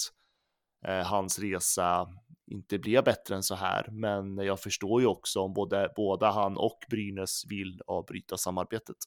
[1.05, 2.07] hans resa
[2.51, 3.87] inte blev bättre än så här.
[3.91, 8.97] Men jag förstår ju också om både, båda han och Brynäs vill avbryta samarbetet.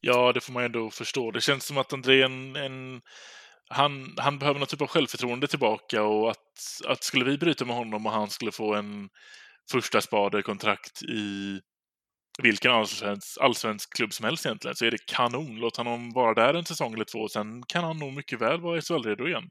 [0.00, 1.30] Ja, det får man ändå förstå.
[1.30, 3.00] Det känns som att Andrén, en,
[3.68, 7.76] han, han behöver någon typ av självförtroende tillbaka och att, att skulle vi bryta med
[7.76, 9.08] honom och han skulle få en
[9.70, 11.60] första spadekontrakt i
[12.42, 15.56] vilken allsvensk, allsvensk klubb som helst egentligen så är det kanon.
[15.56, 18.80] Låt honom vara där en säsong eller två, sen kan han nog mycket väl vara
[18.80, 19.50] SHL-redo igen.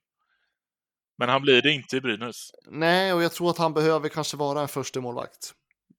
[1.22, 2.52] Men han blir det inte i Brynäs.
[2.72, 5.54] Nej, och jag tror att han behöver kanske vara en första målvakt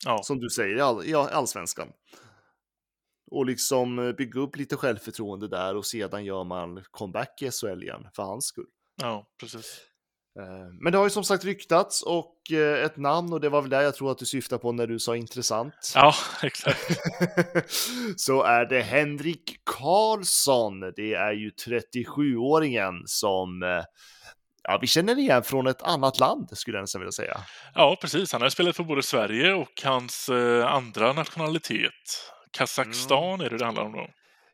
[0.05, 1.89] Ja, som du säger, i, all, i allsvenskan.
[3.31, 7.83] Och liksom eh, bygga upp lite självförtroende där och sedan gör man comeback i SHL
[7.83, 8.67] igen för hans skull.
[9.03, 9.81] ja precis.
[10.41, 13.61] Eh, Men det har ju som sagt ryktats och eh, ett namn och det var
[13.61, 15.93] väl det jag tror att du syftar på när du sa intressant.
[15.95, 17.01] Ja, exakt.
[18.21, 20.81] så är det Henrik Karlsson.
[20.81, 23.63] Det är ju 37-åringen som
[24.63, 27.41] ja, vi känner igen från ett annat land skulle jag nästan vilja säga.
[27.75, 28.33] Ja, precis.
[28.33, 32.33] Han har spelat för både Sverige och hans eh, andra nationalitet.
[32.51, 33.47] Kazakstan mm.
[33.47, 34.07] är det det handlar om då.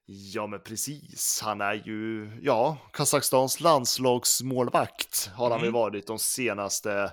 [0.07, 1.41] Ja, men precis.
[1.45, 5.81] Han är ju, ja, Kazakstans landslagsmålvakt har han väl mm.
[5.81, 7.11] varit de senaste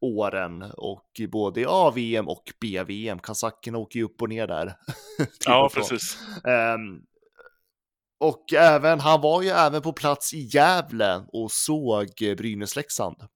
[0.00, 3.18] åren och både A-VM och B-VM.
[3.18, 4.74] Kazakerna åker ju upp och ner där.
[5.46, 6.18] ja, precis.
[6.44, 7.02] Um,
[8.20, 13.28] och även, han var ju även på plats i Gävle och såg Brynäs-Leksand.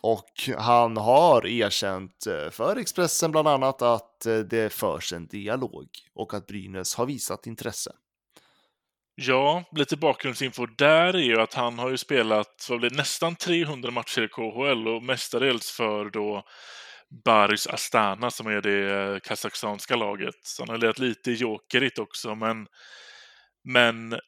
[0.00, 5.88] Och han har erkänt eh, för Expressen bland annat att eh, det förs en dialog
[6.14, 7.92] och att Brynäs har visat intresse.
[9.14, 13.90] Ja, lite bakgrundsinfo där är ju att han har ju spelat vad blir nästan 300
[13.90, 16.44] matcher i KHL och mestadels för då
[17.24, 20.34] Baris Astana som är det eh, kazakstanska laget.
[20.42, 22.66] Så han har legat lite i Jokerit också, men,
[23.64, 24.18] men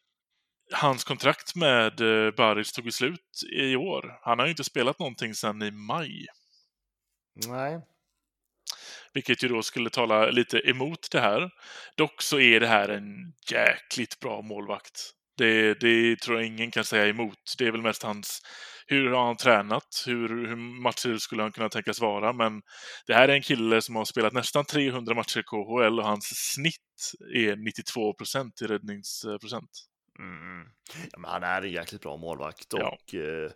[0.72, 4.18] hans kontrakt med eh, Baris tog ju slut i år.
[4.22, 6.27] Han har ju inte spelat någonting sedan i maj.
[7.46, 7.81] Nej.
[9.12, 11.51] Vilket ju då skulle tala lite emot det här.
[11.96, 15.12] Dock så är det här en jäkligt bra målvakt.
[15.37, 17.38] Det, det tror jag ingen kan säga emot.
[17.59, 18.42] Det är väl mest hans
[18.87, 20.05] hur har han tränat?
[20.07, 22.33] Hur, hur matcher skulle han kunna tänkas vara?
[22.33, 22.62] Men
[23.07, 26.53] det här är en kille som har spelat nästan 300 matcher i KHL och hans
[26.55, 29.70] snitt är 92 procent i räddningsprocent.
[30.18, 30.66] Mm.
[31.12, 33.18] Ja, han är en jäkligt bra målvakt och ja.
[33.20, 33.51] eh,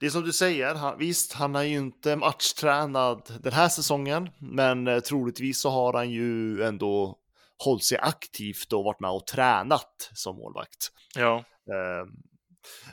[0.00, 4.30] det är som du säger, han, visst, han är ju inte matchtränad den här säsongen,
[4.38, 7.18] men eh, troligtvis så har han ju ändå
[7.64, 10.92] hållit sig aktivt och varit med och tränat som målvakt.
[11.14, 11.44] Ja.
[11.70, 12.06] Eh,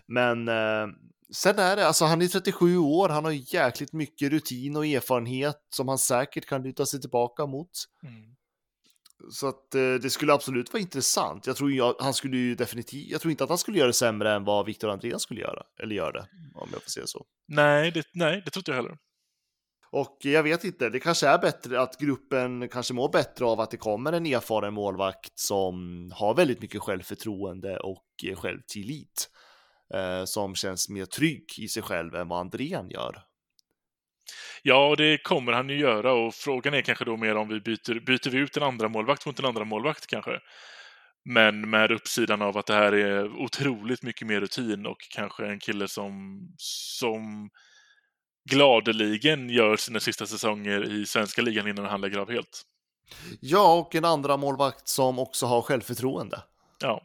[0.07, 0.87] men eh,
[1.33, 5.57] sen är det, alltså han är 37 år, han har jäkligt mycket rutin och erfarenhet
[5.75, 7.69] som han säkert kan luta sig tillbaka mot.
[8.03, 8.35] Mm.
[9.31, 11.47] Så att eh, det skulle absolut vara intressant.
[11.47, 13.93] Jag tror, jag, han skulle ju definitivt, jag tror inte att han skulle göra det
[13.93, 17.25] sämre än vad Viktor Andreas skulle göra, eller gör det, om jag får säga så.
[17.47, 18.97] Nej, det, nej, det tror inte jag heller.
[19.93, 23.71] Och jag vet inte, det kanske är bättre att gruppen kanske mår bättre av att
[23.71, 25.75] det kommer en erfaren målvakt som
[26.15, 28.05] har väldigt mycket självförtroende och
[28.37, 29.29] självtillit.
[29.93, 33.21] Eh, som känns mer trygg i sig själv än vad Andrén gör.
[34.61, 37.99] Ja, det kommer han ju göra och frågan är kanske då mer om vi byter,
[37.99, 40.39] byter vi ut en andra målvakt mot en andra målvakt kanske.
[41.25, 45.59] Men med uppsidan av att det här är otroligt mycket mer rutin och kanske en
[45.59, 47.49] kille som, som
[48.49, 52.63] gladeligen gör sina sista säsonger i svenska ligan innan han lägger av helt.
[53.39, 56.43] Ja, och en andra målvakt som också har självförtroende.
[56.79, 57.01] Ja.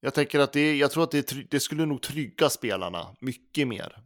[0.00, 4.02] Jag tänker att det, jag tror att det, det skulle nog trygga spelarna mycket mer.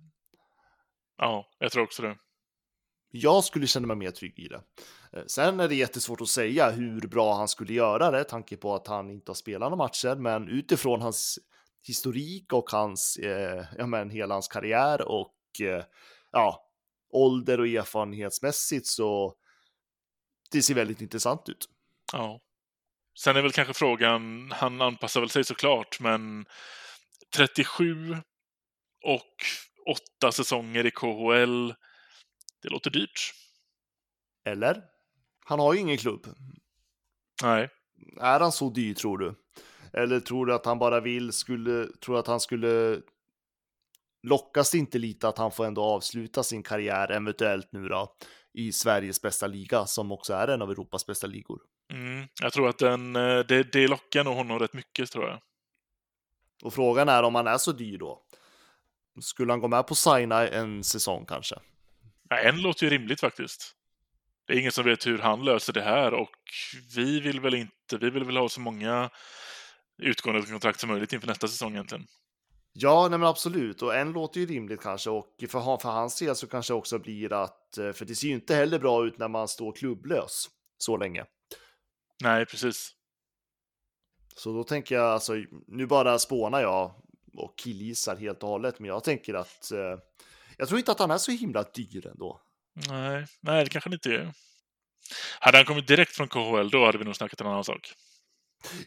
[1.19, 2.17] Ja, jag tror också det.
[3.11, 4.61] Jag skulle känna mig mer trygg i det.
[5.13, 8.75] Eh, sen är det jättesvårt att säga hur bra han skulle göra det, tanke på
[8.75, 11.39] att han inte har spelat några matcher, men utifrån hans
[11.87, 15.85] historik och hans, eh, ja men hela hans karriär och eh,
[16.37, 16.63] ja,
[17.11, 19.35] ålder och erfarenhetsmässigt så
[20.51, 21.69] det ser väldigt intressant ut.
[22.13, 22.41] Ja.
[23.19, 26.47] Sen är väl kanske frågan, han anpassar väl sig såklart, men
[27.37, 28.17] 37
[29.05, 29.35] och
[29.91, 31.75] åtta säsonger i KHL.
[32.63, 33.33] Det låter dyrt.
[34.45, 34.83] Eller?
[35.45, 36.27] Han har ju ingen klubb.
[37.43, 37.69] Nej.
[38.21, 39.35] Är han så dyr tror du?
[39.93, 43.01] Eller tror du att han bara vill, skulle, tror att han skulle
[44.27, 48.17] lockas inte lite att han får ändå avsluta sin karriär eventuellt nu då
[48.55, 51.61] i Sveriges bästa liga som också är en av Europas bästa ligor?
[51.93, 55.41] Mm, jag tror att den, eh, det, det lockar nog honom rätt mycket tror jag.
[56.63, 58.23] Och frågan är om han är så dyr då.
[59.21, 61.55] Skulle han gå med på signa en säsong kanske?
[62.29, 63.73] Ja, en låter ju rimligt faktiskt.
[64.47, 66.37] Det är ingen som vet hur han löser det här och
[66.97, 69.11] vi vill väl inte, vi vill väl ha så många
[69.99, 72.07] utgående kontrakt som möjligt inför nästa säsong egentligen.
[72.79, 73.83] Ja, nej men absolut.
[73.83, 75.11] Och en låter ju rimligt kanske.
[75.11, 78.35] Och för, för hans del så kanske också blir att, eh, för det ser ju
[78.35, 80.47] inte heller bra ut när man står klubblös
[80.79, 81.25] så länge.
[82.23, 82.91] Nej, precis.
[84.37, 85.33] Så då tänker jag, alltså,
[85.67, 86.95] nu bara spånar jag
[87.37, 89.99] och killgissar helt och hållet, men jag tänker att eh,
[90.57, 92.41] jag tror inte att han är så himla dyr ändå.
[92.89, 94.33] Nej, nej det kanske han inte är.
[95.41, 97.93] Hade han kommit direkt från KHL, då hade vi nog snackat en annan sak.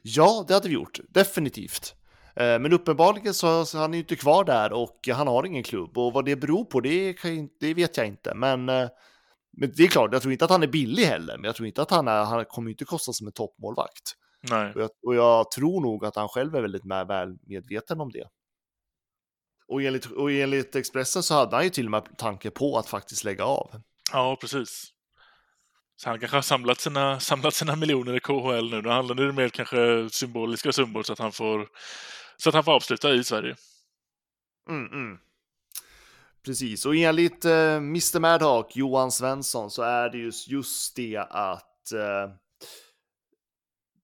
[0.02, 1.99] Ja, det hade vi gjort, definitivt.
[2.39, 6.13] Eh, men uppenbarligen så är han inte kvar där och han har ingen klubb och
[6.13, 8.36] vad det beror på, det, kan, det vet jag inte.
[8.36, 8.89] Men, eh,
[9.52, 11.67] men det är klart, jag tror inte att han är billig heller, men jag tror
[11.67, 14.15] inte att han är, han kommer inte kosta som en toppmålvakt.
[14.41, 14.73] Nej.
[14.73, 18.12] Och jag, och jag, tror nog att han själv är väldigt med, väl medveten om
[18.12, 18.28] det.
[19.67, 22.88] Och enligt, och enligt Expressen så hade han ju till och med tanke på att
[22.88, 23.82] faktiskt lägga av.
[24.13, 24.93] Ja, precis.
[25.95, 28.82] Så han kanske har samlat sina, samlat sina miljoner i KHL nu.
[28.82, 31.67] Då handlar det mer kanske symboliska summor så att han får,
[32.41, 33.56] så att han får avsluta i Sverige.
[34.69, 35.19] Mm, mm.
[36.45, 41.91] Precis, och enligt uh, Mr Madhawk, Johan Svensson, så är det just, just det att
[41.93, 42.36] uh,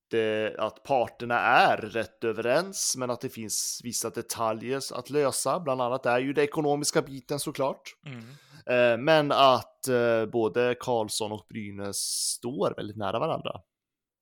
[0.10, 5.60] det, att parterna är rätt överens, men att det finns vissa detaljer att lösa.
[5.60, 7.96] Bland annat är ju det ekonomiska biten såklart.
[8.06, 8.24] Mm.
[8.66, 13.62] Eh, men att eh, både Karlsson och Brynäs står väldigt nära varandra.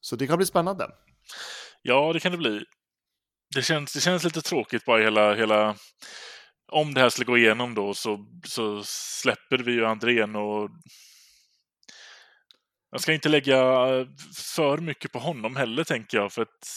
[0.01, 0.87] Så det kan bli spännande.
[1.81, 2.63] Ja, det kan det bli.
[3.55, 5.75] Det känns, det känns lite tråkigt bara hela, hela...
[6.71, 10.69] Om det här skulle gå igenom då så, så släpper vi ju Andrén och
[12.91, 14.07] jag ska inte lägga eh,
[14.55, 16.67] för mycket på honom heller, tänker jag, för att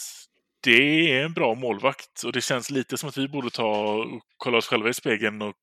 [0.63, 4.21] det är en bra målvakt och det känns lite som att vi borde ta och
[4.37, 5.55] kolla oss själva i spegeln och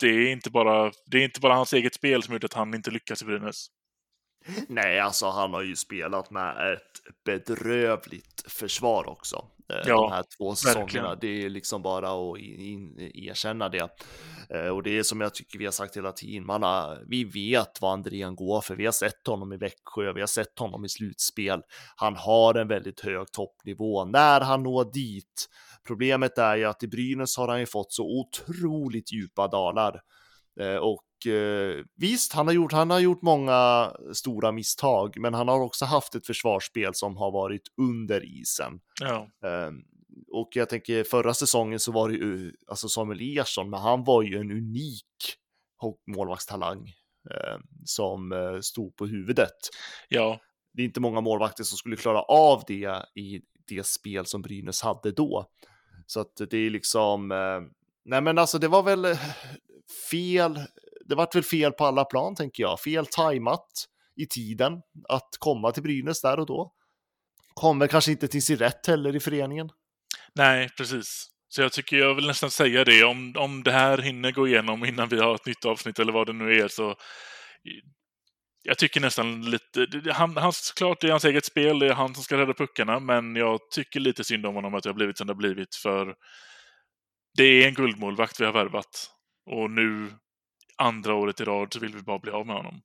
[0.00, 2.74] det är inte bara, det är inte bara hans eget spel som gjort att han
[2.74, 3.66] inte lyckas i Brynäs.
[4.68, 9.46] Nej, alltså han har ju spelat med ett bedrövligt försvar också.
[9.68, 11.08] Eh, ja, de här två säsongerna.
[11.08, 11.18] Verkligen.
[11.20, 13.88] Det är liksom bara att in, erkänna det.
[14.50, 16.46] Eh, och det är som jag tycker vi har sagt hela tiden.
[16.46, 18.76] Man har, vi vet vad Andrén går för.
[18.76, 20.12] Vi har sett honom i Växjö.
[20.12, 21.62] Vi har sett honom i slutspel.
[21.96, 24.04] Han har en väldigt hög toppnivå.
[24.04, 25.48] När han når dit
[25.86, 30.00] Problemet är ju att i Brynäs har han ju fått så otroligt djupa dalar.
[30.60, 30.76] Eh,
[31.16, 35.60] och eh, visst, han har, gjort, han har gjort många stora misstag, men han har
[35.60, 38.80] också haft ett försvarsspel som har varit under isen.
[39.00, 39.28] Ja.
[39.44, 39.70] Eh,
[40.32, 44.22] och jag tänker förra säsongen så var det ju, alltså Samuel Ersson, men han var
[44.22, 45.04] ju en unik
[46.16, 46.88] målvaktstalang
[47.30, 49.56] eh, som stod på huvudet.
[50.08, 50.40] Ja.
[50.72, 54.82] Det är inte många målvakter som skulle klara av det i det spel som Brynäs
[54.82, 55.46] hade då.
[56.06, 57.60] Så att det är liksom, eh,
[58.04, 59.18] nej men alltså det var väl eh,
[60.10, 60.60] fel,
[61.08, 62.80] det vart väl fel på alla plan tänker jag.
[62.80, 63.66] Fel tajmat
[64.16, 64.72] i tiden
[65.08, 66.72] att komma till Brynäs där och då.
[67.54, 69.70] Kommer kanske inte till sin rätt heller i föreningen.
[70.34, 71.28] Nej, precis.
[71.48, 74.84] Så jag tycker jag vill nästan säga det, om, om det här hinner gå igenom
[74.84, 76.94] innan vi har ett nytt avsnitt eller vad det nu är så
[78.66, 82.14] jag tycker nästan lite, han, han, såklart det är hans eget spel, det är han
[82.14, 85.18] som ska rädda puckarna, men jag tycker lite synd om honom att det har blivit
[85.18, 86.14] som det har blivit, för
[87.36, 89.10] det är en guldmålvakt vi har värvat.
[89.50, 90.12] Och nu,
[90.76, 92.80] andra året i rad, så vill vi bara bli av med honom.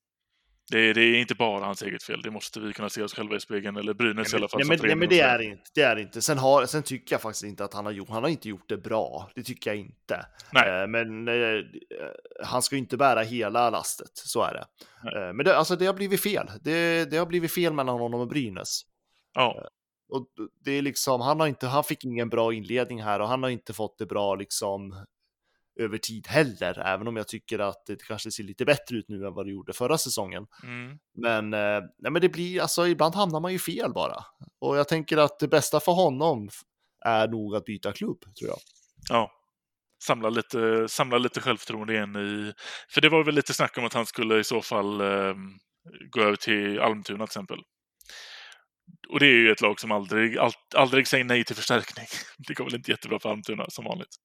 [0.71, 3.13] Det är, det är, inte bara hans eget fel, det måste vi kunna se oss
[3.13, 4.59] själva i spegeln, eller Brynäs i alla fall.
[4.59, 5.63] Nej, men, nej, men det är inte.
[5.75, 6.21] Det är inte.
[6.21, 8.69] Sen, har, sen tycker jag faktiskt inte att han har gjort, han har inte gjort
[8.69, 9.29] det bra.
[9.35, 10.25] Det tycker jag inte.
[10.53, 10.81] Nej.
[10.81, 11.63] Eh, men eh,
[12.43, 14.65] han ska ju inte bära hela lastet, så är det.
[15.17, 16.51] Eh, men det, alltså, det har blivit fel.
[16.61, 18.81] Det, det har blivit fel mellan honom och Brynäs.
[19.33, 19.67] Ja.
[20.09, 20.27] Och
[20.65, 23.49] det är liksom, han har inte, han fick ingen bra inledning här och han har
[23.49, 25.05] inte fått det bra liksom
[25.81, 29.25] över tid heller, även om jag tycker att det kanske ser lite bättre ut nu
[29.25, 30.47] än vad det gjorde förra säsongen.
[30.63, 30.97] Mm.
[31.17, 34.25] Men, eh, nej, men det blir, alltså ibland hamnar man ju fel bara.
[34.59, 36.49] Och jag tänker att det bästa för honom
[37.05, 38.59] är nog att byta klubb, tror jag.
[39.09, 39.31] Ja,
[40.03, 42.53] samla lite, samla lite självförtroende igen i...
[42.93, 45.35] För det var väl lite snack om att han skulle i så fall eh,
[46.09, 47.59] gå över till Almtuna till exempel.
[49.09, 52.05] Och det är ju ett lag som aldrig, all, aldrig säger nej till förstärkning.
[52.47, 54.15] Det går väl inte jättebra för Almtuna som vanligt.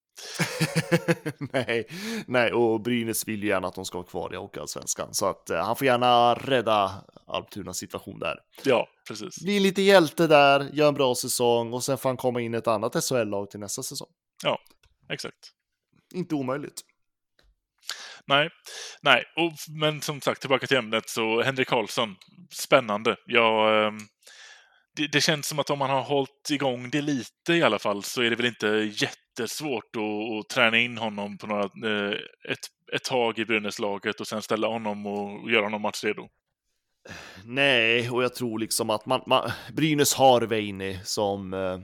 [1.52, 1.88] nej,
[2.26, 5.50] nej, och Brynäs vill ju gärna att de ska vara kvar i Hockeyallsvenskan, så att
[5.50, 8.38] uh, han får gärna rädda Almtunas situation där.
[8.64, 9.42] Ja, precis.
[9.42, 12.56] Bli lite hjälte där, gör en bra säsong och sen får han komma in i
[12.56, 14.08] ett annat SHL-lag till nästa säsong.
[14.44, 14.58] Ja,
[15.08, 15.52] exakt.
[16.14, 16.80] Inte omöjligt.
[18.26, 18.50] Nej,
[19.02, 22.16] nej, och, men som sagt tillbaka till ämnet så Henrik Karlsson,
[22.50, 23.16] spännande.
[23.26, 23.92] Jag, eh,
[24.96, 28.02] det, det, känns som att om man har hållit igång det lite i alla fall
[28.02, 32.14] så är det väl inte jättesvårt att, att träna in honom på några, eh,
[32.50, 32.58] ett,
[32.92, 36.28] ett tag i Brynäslaget och sen ställa honom och göra honom matchredo.
[37.44, 41.78] Nej, och jag tror liksom att man, man Brynäs har Veini som eh,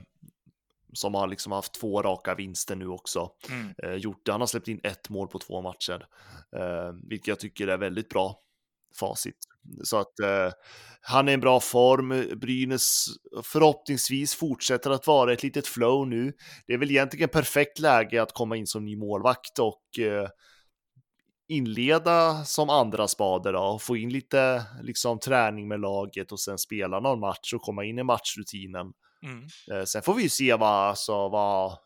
[0.93, 3.31] som har liksom haft två raka vinster nu också.
[3.49, 3.73] Mm.
[3.83, 6.05] Eh, gjort, han har släppt in ett mål på två matcher,
[6.55, 8.39] eh, vilket jag tycker är väldigt bra
[8.99, 9.37] facit.
[9.83, 10.51] Så att eh,
[11.01, 12.39] han är en bra form.
[12.39, 13.05] Brynäs
[13.43, 16.33] förhoppningsvis fortsätter att vara ett litet flow nu.
[16.67, 20.27] Det är väl egentligen perfekt läge att komma in som ny målvakt och eh,
[21.47, 26.99] inleda som andra spader då, få in lite liksom träning med laget och sen spela
[26.99, 28.93] någon match och komma in i matchrutinen.
[29.23, 29.47] Mm.
[29.71, 31.77] Eh, sen får vi ju se vad, alltså, vad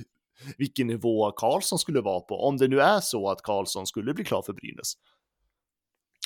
[0.58, 4.24] vilken nivå Karlsson skulle vara på, om det nu är så att Karlsson skulle bli
[4.24, 4.92] klar för Brynäs.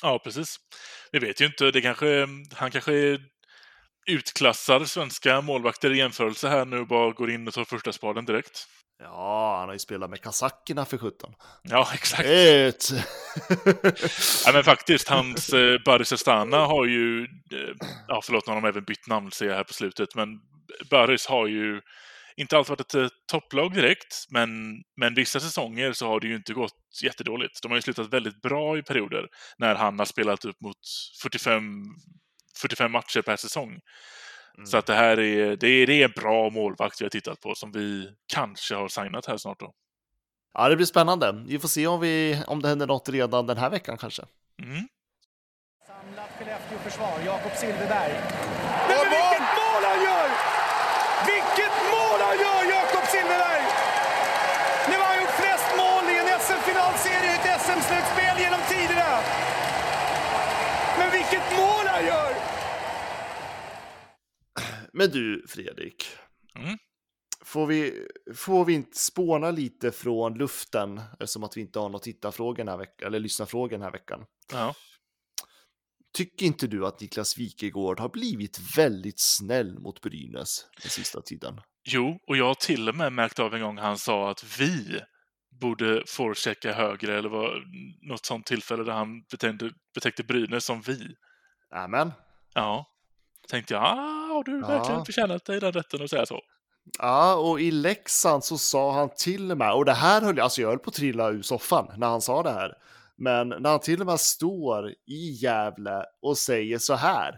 [0.03, 0.55] Ja, precis.
[1.11, 1.71] Vi vet ju inte.
[1.71, 3.19] Det kanske, han kanske
[4.07, 8.67] utklassar svenska målvakter i jämförelse här nu bara går in och tar första spaden direkt.
[8.99, 11.33] Ja, han har ju spelat med kazackerna för 17.
[11.63, 12.25] Ja, exakt.
[12.25, 12.89] Ett.
[14.45, 17.75] Ja, men faktiskt, hans eh, Baris Astana har ju, eh,
[18.07, 20.29] ja förlåt, har de även bytt namn ser jag här på slutet, men
[20.89, 21.81] Baris har ju
[22.37, 24.49] inte alltid varit ett eh, topplag direkt, men,
[24.99, 26.73] men vissa säsonger så har det ju inte gått
[27.03, 27.61] jättedåligt.
[27.61, 29.27] De har ju slutat väldigt bra i perioder
[29.57, 30.77] när han har spelat upp mot
[31.21, 31.61] 45,
[32.61, 33.79] 45 matcher per säsong.
[34.65, 37.41] Så att det här är, det är, det är en bra målvakt vi har tittat
[37.41, 39.73] på som vi kanske har signat här snart då.
[40.53, 41.43] Ja, det blir spännande.
[41.47, 44.23] Vi får se om, vi, om det händer något redan den här veckan kanske.
[44.61, 44.87] Mm.
[45.87, 48.13] Samlat Skellefteå-försvar, Jakob Silfverberg.
[49.57, 50.29] Mål han gör!
[51.31, 53.63] Vilket mål han gör, Jakob Silfverberg!
[54.89, 59.11] Nu har han gjort flest mål i en SM-finalserie i ett SM-slutspel genom tiderna.
[60.97, 62.31] Men vilket mål han gör!
[64.97, 66.05] Men du, Fredrik.
[66.55, 66.77] Mm.
[67.45, 72.03] Får, vi, får vi inte spåna lite från luften eftersom att vi inte har några
[72.03, 74.25] tittarfrågor den här veckan, eller lyssnarfrågor den här veckan?
[74.51, 74.73] Ja.
[76.13, 81.61] Tycker inte du att Niklas Wikegård har blivit väldigt snäll mot Brynäs den sista tiden?
[81.83, 85.01] Jo, och jag har till och med märkt av en gång han sa att vi
[85.61, 87.63] borde forechecka högre eller var
[88.09, 91.15] något sånt tillfälle där han betänkte, betäckte Brynäs som vi.
[91.71, 92.11] Nämen.
[92.53, 92.85] Ja.
[93.47, 95.05] Tänkte jag, ah, har du verkligen Ja.
[95.05, 96.39] förtjänat dig den rätten att säga så?
[96.99, 100.43] Ja, och i Leksand så sa han till och med, och det här höll jag,
[100.43, 102.73] alltså jag höll på att trilla ur soffan när han sa det här.
[103.17, 107.37] Men när han till och med står i Gävle och säger så här.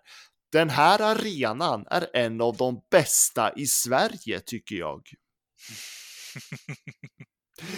[0.51, 5.01] Den här arenan är en av de bästa i Sverige tycker jag.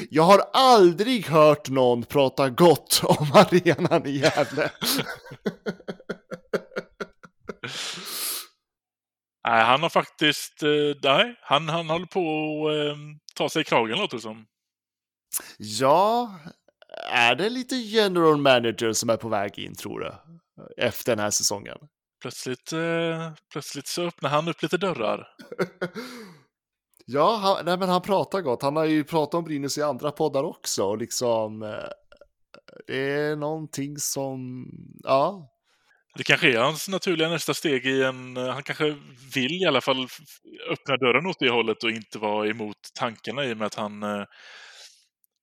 [0.09, 4.71] Jag har aldrig hört någon prata gott om arenan i Gävle.
[9.47, 12.19] Nej, han har faktiskt, eh, nej, han, han håller på
[12.69, 12.97] att eh,
[13.35, 14.45] ta sig i kragen låter det som.
[15.57, 16.35] Ja,
[17.11, 20.11] är det lite general manager som är på väg in tror du?
[20.77, 21.77] Efter den här säsongen.
[22.21, 25.27] Plötsligt, eh, plötsligt så öppnar han upp lite dörrar.
[27.05, 28.61] Ja, han, nej, men han pratar gott.
[28.61, 30.83] Han har ju pratat om Brynäs i andra poddar också.
[30.83, 31.59] Och liksom,
[32.87, 34.65] det är någonting som,
[35.03, 35.51] ja,
[36.17, 38.37] Det kanske är hans naturliga nästa steg i en...
[38.37, 38.95] eh, Han kanske
[39.35, 40.07] vill i alla fall
[40.71, 44.03] öppna dörren åt det hållet och inte vara emot tankarna i och med att han...
[44.03, 44.23] eh,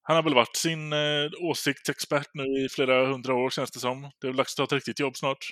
[0.02, 4.02] Han har väl varit sin eh, åsiktsexpert nu i flera hundra år känns det som.
[4.20, 5.46] Det är väl dags att ta ett riktigt jobb snart.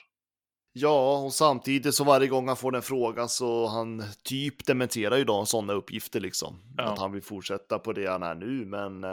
[0.73, 5.25] ja, och samtidigt så varje gång han får den frågan så han typ dementerar ju
[5.25, 6.63] då sådana uppgifter liksom.
[6.77, 6.85] Ja.
[6.85, 9.05] Att han vill fortsätta på det han är nu, men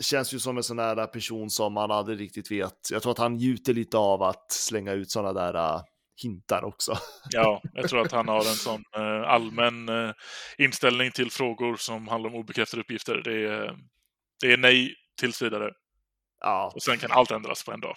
[0.00, 2.90] känns ju som en sån där person som man aldrig riktigt vet.
[2.90, 5.82] Jag tror att han njuter lite av att slänga ut sådana där eh,
[6.22, 6.92] hintar också.
[7.30, 10.12] Ja, jag tror att han har en sån eh, allmän eh,
[10.58, 13.22] inställning till frågor som handlar om obekräftade uppgifter.
[13.24, 13.76] Det är,
[14.40, 15.70] det är nej tills vidare.
[16.40, 17.94] Ja, Och sen kan allt ändras på en dag.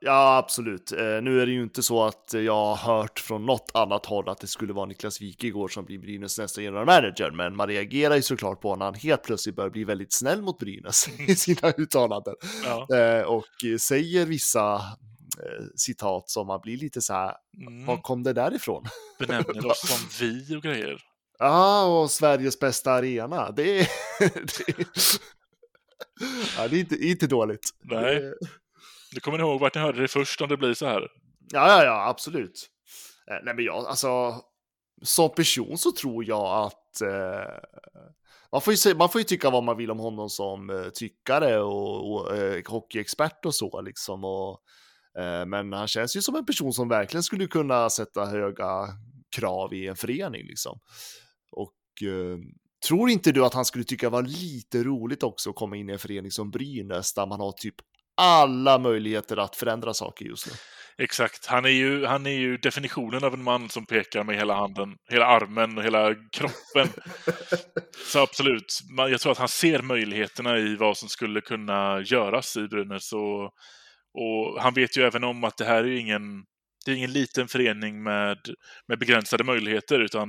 [0.00, 0.92] Ja, absolut.
[0.92, 4.28] Eh, nu är det ju inte så att jag har hört från något annat håll
[4.28, 8.16] att det skulle vara Niklas Wikegård som blir Brynäs nästa general manager, men man reagerar
[8.16, 11.70] ju såklart på när han helt plötsligt börjar bli väldigt snäll mot Brynäs i sina
[11.76, 12.96] uttalanden Ja.
[12.96, 13.44] eh, och
[13.80, 17.34] säger vissa eh, citat som man blir lite så här,
[17.68, 17.86] Mm.
[17.86, 18.84] var kom det därifrån?
[19.18, 20.98] Benämner oss som vi och grejer.
[21.38, 23.50] Ja, och Sveriges bästa arena.
[23.50, 23.88] Det är,
[24.34, 24.86] det är,
[26.56, 27.68] ja, det är inte, inte dåligt.
[27.82, 28.14] Nej.
[28.20, 28.34] Det-
[29.12, 31.08] du kommer ihåg vart ni hörde det först om det blir så här?
[31.52, 32.70] Ja, ja, ja, absolut.
[33.30, 34.42] Eh, nej, men jag, alltså,
[35.02, 37.52] som person så tror jag att eh,
[38.52, 41.60] man, får ju, man får ju tycka vad man vill om honom som eh, tyckare
[41.60, 44.24] och, och eh, hockeyexpert och så liksom.
[44.24, 44.60] Och,
[45.22, 48.88] eh, men han känns ju som en person som verkligen skulle kunna sätta höga
[49.36, 50.80] krav i en förening liksom.
[51.52, 52.38] Och eh,
[52.88, 55.88] tror inte du att han skulle tycka det var lite roligt också att komma in
[55.88, 57.74] i en förening som Brynäs där man har typ
[58.18, 60.52] alla möjligheter att förändra saker just nu?
[61.02, 61.46] Exakt.
[61.46, 64.96] Han är, ju, han är ju definitionen av en man som pekar med hela handen,
[65.08, 66.88] hela armen och hela kroppen.
[68.06, 72.68] Så absolut, jag tror att han ser möjligheterna i vad som skulle kunna göras i
[72.68, 73.12] Brynäs.
[73.12, 73.44] Och,
[74.14, 76.44] och han vet ju även om att det här är ingen,
[76.84, 78.38] det är ingen liten förening med,
[78.88, 80.28] med begränsade möjligheter, utan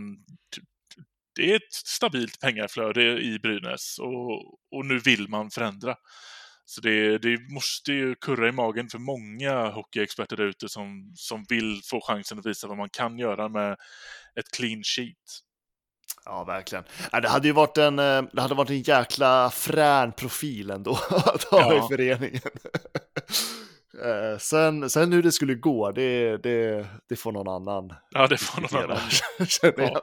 [1.36, 4.32] det är ett stabilt pengaflöde i Brynäs och,
[4.78, 5.96] och nu vill man förändra.
[6.70, 11.46] Så det, det måste ju kurra i magen för många hockeyexperter där ute som, som
[11.50, 13.72] vill få chansen att visa vad man kan göra med
[14.40, 15.16] ett clean sheet.
[16.26, 16.84] Ja, verkligen.
[17.22, 21.44] Det hade ju varit en, eh, det hade varit en jäkla frän profil ändå att
[21.44, 21.86] ha Ja.
[21.86, 22.42] i föreningen.
[23.94, 28.38] Eh, sen, sen hur det skulle gå, det, det, det får någon annan Ja, det
[28.38, 29.10] får någon annan.
[29.48, 30.02] känner jag.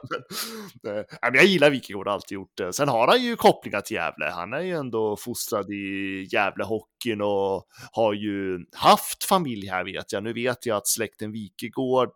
[0.83, 2.73] Men, eh, men jag gillar Wikegård, alltid gjort det.
[2.73, 4.25] Sen har han ju kopplingar till Gävle.
[4.25, 10.23] Han är ju ändå fostrad i Gävlehockeyn och har ju haft familj här vet jag.
[10.23, 12.11] Nu vet jag att släkten Wikegård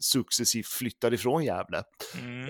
[0.00, 1.82] successivt flyttar ifrån Gävle
[2.20, 2.48] Mm.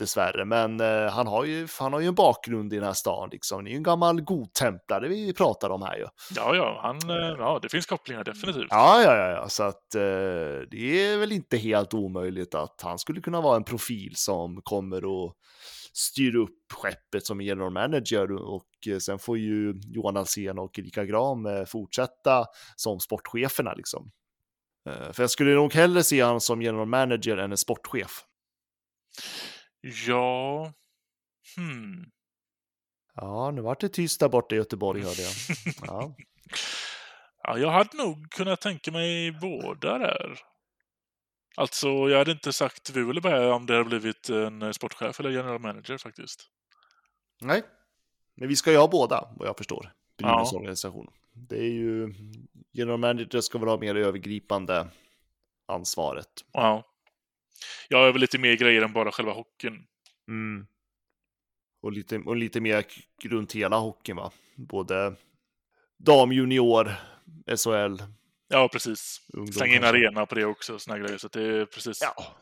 [0.00, 0.44] Dessvärre.
[0.44, 3.64] Men eh, han, har ju, han har ju en bakgrund i den här stan liksom.
[3.64, 6.06] Det är ju en gammal godtemplare vi pratar om här ju.
[6.36, 8.66] Ja, ja, han, eh, ja, det finns kopplingar definitivt.
[8.70, 9.48] Ja, ja, ja, ja.
[9.48, 10.00] så att eh,
[10.70, 15.04] det är väl inte helt omöjligt att han skulle kunna vara en profil som kommer
[15.04, 15.34] och
[15.92, 21.04] styr upp skeppet som general manager och eh, sen får ju Johan Alsen och Erika
[21.04, 22.46] Gram eh, fortsätta
[22.76, 24.10] som sportcheferna liksom.
[24.88, 28.24] Eh, För jag skulle nog hellre se han som general manager än en sportchef.
[29.80, 30.72] Ja,
[31.56, 32.10] hmm.
[33.14, 35.32] Ja, nu vart det tyst där borta i Göteborg hörde jag.
[35.86, 36.14] Ja.
[37.42, 40.38] Ja, jag hade nog kunnat tänka mig båda där.
[41.56, 45.58] Alltså, jag hade inte sagt Wuleberg om det hade blivit en eh, sportchef eller general
[45.58, 46.48] manager faktiskt.
[47.40, 47.62] Nej,
[48.36, 49.92] men vi ska ju ha båda vad jag förstår.
[50.18, 50.58] Brynäs Ja.
[50.58, 51.06] organisation.
[51.32, 52.14] Det är ju,
[52.72, 54.88] general manager ska väl ha mer övergripande
[55.66, 56.30] ansvaret.
[56.52, 56.84] Ja.
[57.88, 59.86] Jag är väl lite mer grejer än bara själva hockeyn.
[60.28, 60.66] Mm.
[61.82, 62.84] Och, lite, och lite mer
[63.22, 64.30] runt hela hockeyn va?
[64.56, 65.14] Både
[65.98, 66.92] dam, junior,
[67.56, 68.02] SHL,
[68.52, 69.20] Ja, precis.
[69.32, 69.52] ungdom.
[69.52, 71.18] Släng in arena på det också, såna grejer.
[71.18, 72.00] Så det är precis.
[72.02, 72.34] Ja.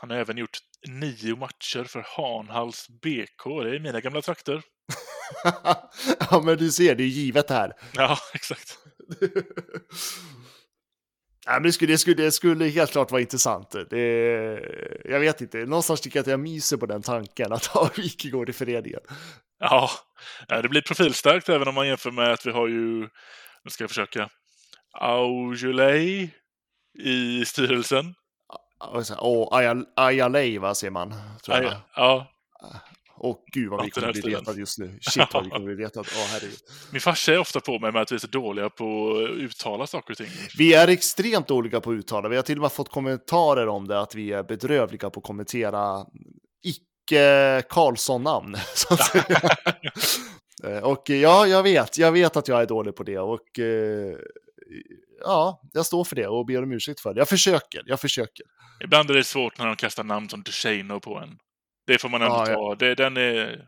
[0.00, 0.58] Han har även gjort
[0.88, 3.44] nio matcher för Hanhals BK.
[3.64, 4.62] Det är mina gamla trakter.
[6.30, 7.72] ja, men du ser, det är givet här.
[7.94, 8.78] Ja, exakt.
[11.50, 13.74] Ja, det, skulle, det, skulle, det skulle helt klart vara intressant.
[13.90, 14.00] Det,
[15.04, 18.48] jag vet inte, någonstans tycker jag att jag myser på den tanken att ha Wikegård
[18.48, 19.00] i föreningen.
[19.60, 19.90] Ja,
[20.62, 23.00] det blir profilstarkt även om man jämför med att vi har ju,
[23.64, 24.28] nu ska jag försöka,
[25.00, 26.30] Aujulay
[26.98, 28.14] i styrelsen.
[29.18, 31.14] Åh, Aya- Ayalay, va, ser man.
[31.44, 31.72] Tror jag.
[31.96, 32.26] Ja,
[32.60, 32.80] ja,
[33.20, 34.98] Och gud vad vi kommer bli retade just nu.
[35.00, 36.08] Shit vad vi kommer bli retade.
[36.14, 36.58] Åh, herregud.
[36.92, 39.86] min farsa är ofta på mig med att vi är så dåliga på att uttala
[39.86, 40.30] saker och ting.
[40.58, 42.28] Vi är extremt dåliga på att uttala.
[42.28, 45.26] Vi har till och med fått kommentarer om det, att vi är bedrövliga på att
[45.26, 46.06] kommentera
[46.62, 48.56] icke Karlsson-namn.
[50.64, 54.16] Eh, och ja, jag vet, jag vet att jag är dålig på det och eh,
[55.20, 57.20] ja, jag står för det och ber om ursäkt för det.
[57.20, 58.46] Jag försöker, jag försöker.
[58.84, 61.38] Ibland är det svårt när de kastar namn som Ducheno på en.
[61.88, 62.74] Det får man ändå Ja, ta.
[62.74, 63.66] Det, den, är,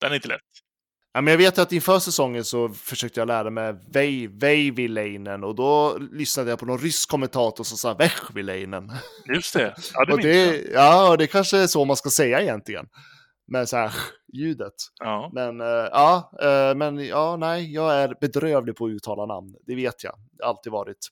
[0.00, 0.40] den är inte lätt.
[1.12, 3.74] Ja, men jag vet att inför säsongen så försökte jag lära mig
[4.40, 8.92] Veivileinen och då lyssnade jag på någon rysk kommentator som sa Vechvileinen.
[9.34, 9.74] Just det.
[9.94, 12.86] Ja, det Och det, ja, det kanske är så man ska säga egentligen.
[13.46, 13.92] Med så här
[14.34, 14.74] ljudet.
[14.98, 15.30] Ja.
[15.32, 19.54] Men eh, ja, eh, men ja, nej, jag är bedrövlig på att uttala namn.
[19.66, 20.14] Det vet jag.
[20.32, 21.08] Det har alltid varit.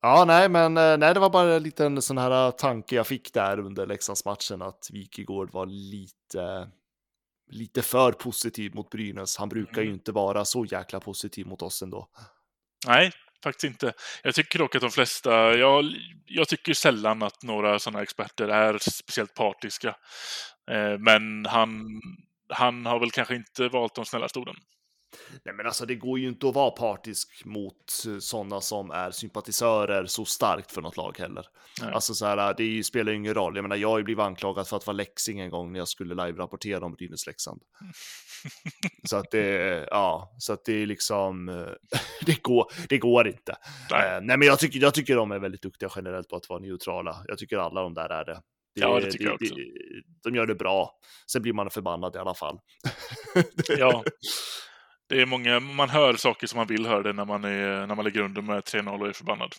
[0.00, 3.06] Ja, nej, men eh, nej, det var bara en liten sån här eh, tanke jag
[3.06, 6.70] fick där under Leksandsmatchen att Wikegård var lite,
[7.50, 9.36] lite för positiv mot Brynäs.
[9.36, 9.94] Han brukar ju Mm.
[9.94, 12.08] inte vara så jäkla positiv mot oss ändå.
[12.86, 13.12] Nej,
[13.44, 13.92] faktiskt inte.
[14.22, 15.84] Jag tycker dock att de flesta, jag,
[16.26, 19.88] jag tycker sällan att några sådana experter är speciellt partiska.
[20.70, 22.00] Eh, men han,
[22.48, 24.56] han har väl kanske inte valt de snällaste orden.
[25.44, 27.76] Nej, men alltså det går ju inte att vara partisk mot
[28.20, 31.46] sådana som är sympatisörer så starkt för något lag heller.
[31.82, 31.92] Nej.
[31.92, 33.56] Alltså så här, det spelar ju ingen roll.
[33.56, 35.88] Jag menar, jag har ju blivit anklagad för att vara läxing en gång när jag
[35.88, 37.60] skulle live-rapportera om Brynäs-Leksand.
[39.04, 43.56] så att det, ja, så att det är liksom, eh, det går, det går inte.
[43.90, 44.16] Nej.
[44.16, 46.60] Eh, nej, men jag tycker, jag tycker de är väldigt duktiga generellt på att vara
[46.60, 47.24] neutrala.
[47.26, 48.42] Jag tycker alla de där är det.
[48.74, 49.54] Ja, det tycker jag också.
[50.22, 50.98] de gör det bra.
[51.32, 52.58] Sen blir man förbannad i alla fall.
[53.78, 54.04] Ja.
[55.08, 58.04] Det är många, man hör saker som man vill höra när man, är, när man
[58.04, 59.54] ligger under med 3-0 och är förbannad.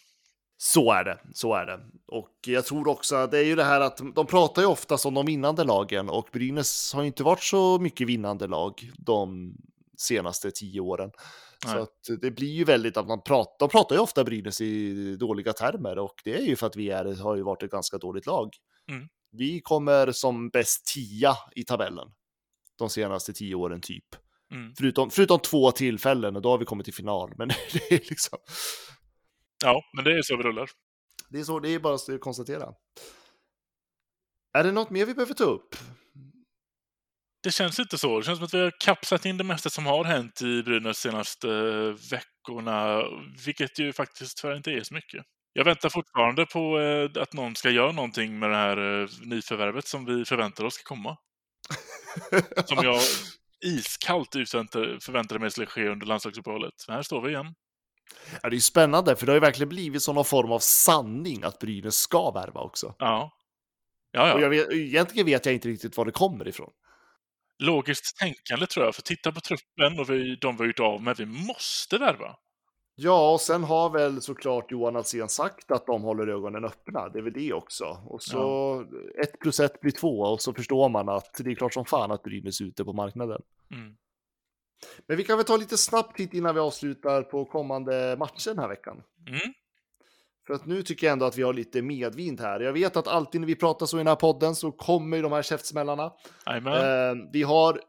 [0.58, 1.80] Så är det, så är det.
[2.08, 4.98] Och jag tror också att det är ju det här att de pratar ju ofta
[5.06, 9.54] om de vinnande lagen och Brynäs har ju inte varit så mycket vinnande lag de
[9.98, 11.12] senaste tio åren.
[11.66, 11.82] Så Nej.
[11.82, 15.54] att det blir ju väldigt att man pratar, de pratar ju ofta Brynäs i dåliga
[15.54, 18.26] termer och det är ju för att vi är, har ju varit ett ganska dåligt
[18.26, 18.50] lag.
[18.92, 19.08] Mm.
[19.32, 22.12] Vi kommer som bäst tia i tabellen
[22.78, 24.16] de senaste tio åren typ.
[24.52, 24.74] Mm.
[24.78, 27.34] Förutom, förutom två tillfällen och då har vi kommit till final.
[27.38, 28.40] Men det är liksom,
[29.64, 30.70] Ja, men det är så vi rullar.
[31.30, 32.74] det är så, det är bara att konstatera.
[34.54, 35.76] Är det något mer vi behöver ta upp?
[37.44, 38.20] Det känns inte så.
[38.20, 40.98] Det känns som att vi har kapsat in det mesta som har hänt i Brynäs
[40.98, 43.04] senaste eh, veckorna,
[43.46, 45.26] vilket ju faktiskt tyvärr inte är så mycket.
[45.54, 49.88] Jag väntar fortfarande på eh, att någon ska göra någonting med det här eh, nyförvärvet
[49.88, 51.18] som vi förväntar oss ska komma.
[52.66, 53.02] Som jag,
[53.62, 54.72] iskallt att
[55.04, 56.74] förväntade mig skulle ske under landslagsuppehållet.
[56.88, 57.56] Men här står vi igen.
[58.42, 61.44] Ja, det är ju spännande, för det har ju verkligen blivit någon form av sanning
[61.44, 62.96] att Brynäs ska värva också.
[63.00, 63.32] Ja.
[64.12, 64.44] Ja, Och ja.
[64.44, 66.72] jag vet, egentligen vet jag inte riktigt var det kommer ifrån.
[67.60, 71.02] Logiskt tänkande tror jag, för titta på truppen och vi, de vi har gjort av
[71.02, 72.36] med, vi måste värva.
[73.02, 77.10] Ja, och sen har väl såklart Johan Alsen sagt att de håller ögonen öppna.
[77.10, 77.86] Det är väl det också.
[78.06, 78.82] Och så
[79.24, 82.12] ett plus ett blir två och så förstår man att det är klart som fan
[82.12, 83.42] att Brynäs är ute på marknaden.
[83.72, 83.96] Mm.
[85.08, 88.60] Men vi kan väl ta lite snabbt titt innan vi avslutar på kommande matcher den
[88.60, 89.04] här veckan.
[89.28, 89.54] Mm.
[90.48, 92.60] För att nu tycker jag ändå att vi har lite medvind här.
[92.60, 95.24] Jag vet att alltid när vi pratar så i den här podden så kommer ju
[95.24, 96.12] de här käftsmällarna.
[96.82, 97.82] Eh, vi har,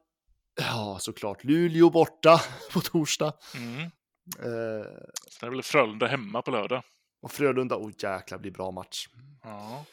[0.57, 2.41] ja såklart, Luleå borta
[2.73, 3.33] på torsdag.
[3.57, 3.91] Mm.
[4.39, 4.87] Eh,
[5.31, 6.83] Sen är väl Frölunda hemma på lördag.
[7.23, 9.07] och Frölunda, oh jäklar, blir bra match.
[9.43, 9.85] Ja.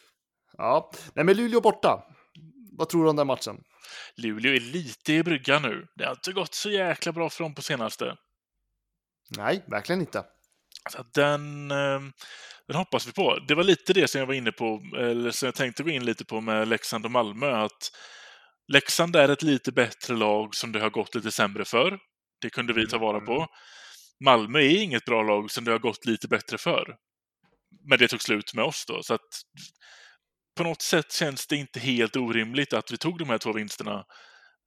[0.57, 2.03] Ja, nej men Luleå borta.
[2.77, 3.63] Vad tror du om den matchen?
[4.15, 5.87] Luleå är lite i bryggan nu.
[5.95, 8.15] Det har inte gått så jäkla bra för dem på senaste.
[9.37, 10.23] Nej, verkligen inte.
[10.89, 11.99] Så att den, eh,
[12.67, 13.39] den hoppas vi på.
[13.47, 16.05] Det var lite det som jag var inne på, eller som jag tänkte gå in
[16.05, 17.91] lite på med Leksand och Malmö, att
[18.73, 21.99] Leksand är ett lite bättre lag som det har gått lite sämre för.
[22.41, 23.47] Det kunde vi ta vara på.
[24.23, 26.95] Malmö är inget bra lag som det har gått lite bättre för.
[27.89, 29.41] Men det tog slut med oss då, så att
[30.57, 34.05] på något sätt känns det inte helt orimligt att vi tog de här två vinsterna.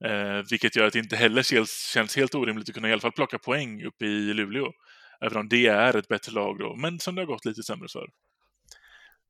[0.05, 3.01] Eh, vilket gör att det inte heller känns, känns helt orimligt att kunna i alla
[3.01, 4.73] fall plocka poäng uppe i Luleå.
[5.25, 7.89] Även om det är ett bättre lag då, men som det har gått lite sämre
[7.93, 8.07] för.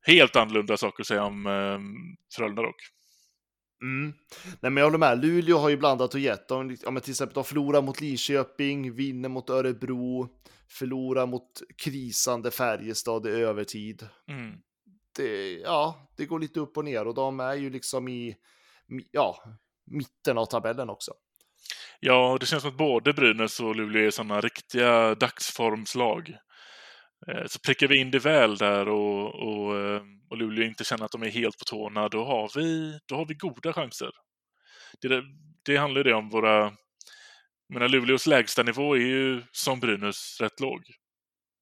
[0.05, 1.79] Helt annorlunda saker att säga om eh,
[2.35, 2.81] Frölunda dock.
[3.81, 4.13] Mm.
[4.59, 5.25] Nej, men jag håller med.
[5.25, 6.47] Luleå har ju blandat och gett.
[6.47, 10.29] De, ja, men till exempel, de förlorar mot Linköping, vinner mot Örebro,
[10.69, 14.07] förlorar mot krisande Färjestad i övertid.
[14.27, 14.53] Mm.
[15.15, 18.35] Det, ja, det går lite upp och ner och de är ju liksom i
[19.11, 19.43] ja,
[19.85, 21.13] mitten av tabellen också.
[21.99, 26.35] Ja, det känns som att både Brynäs och Luleå är sådana riktiga dagsformslag.
[27.27, 31.05] Eh, så prickar vi in det väl där och, och, eh, och Luleå inte känner
[31.05, 34.11] att de är helt på tårna, då har vi, då har vi goda chanser.
[35.01, 35.25] Det, där-
[35.65, 36.73] det handlar ju det om våra...
[37.67, 40.81] Jag menar, Luleås lägsta nivå är ju som Brynäs rätt låg.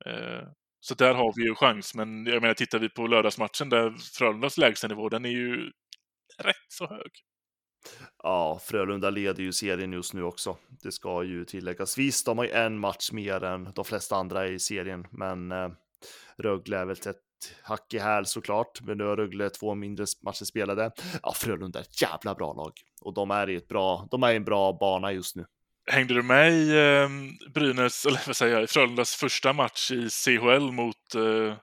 [0.06, 0.48] Eh,
[0.82, 4.58] Så där har vi ju chans, men jag menar, tittar vi på lördagsmatchen där Frölundas
[4.58, 5.72] lägsta nivå, den är ju
[6.44, 7.12] rätt så hög.
[8.24, 10.58] Ja, Frölunda leder ju serien just nu också.
[10.84, 11.98] Det ska ju tilläggas.
[11.98, 15.70] Visst, de har ju en match mer än de flesta andra i serien, men eh,
[16.38, 17.16] Rögle är väl ett
[17.64, 18.82] hack i häl såklart.
[18.82, 20.92] Men nu har Rögle två mindre matcher spelade.
[21.24, 24.32] Ja, Frölunda är ett jävla bra lag och de är i ett bra, de är
[24.32, 25.46] i en bra bana just nu.
[25.92, 27.10] Hängde du med i eh,
[27.54, 31.56] Brynäs, eller vad säger jag, i Frölundas första match i CHL mot eh,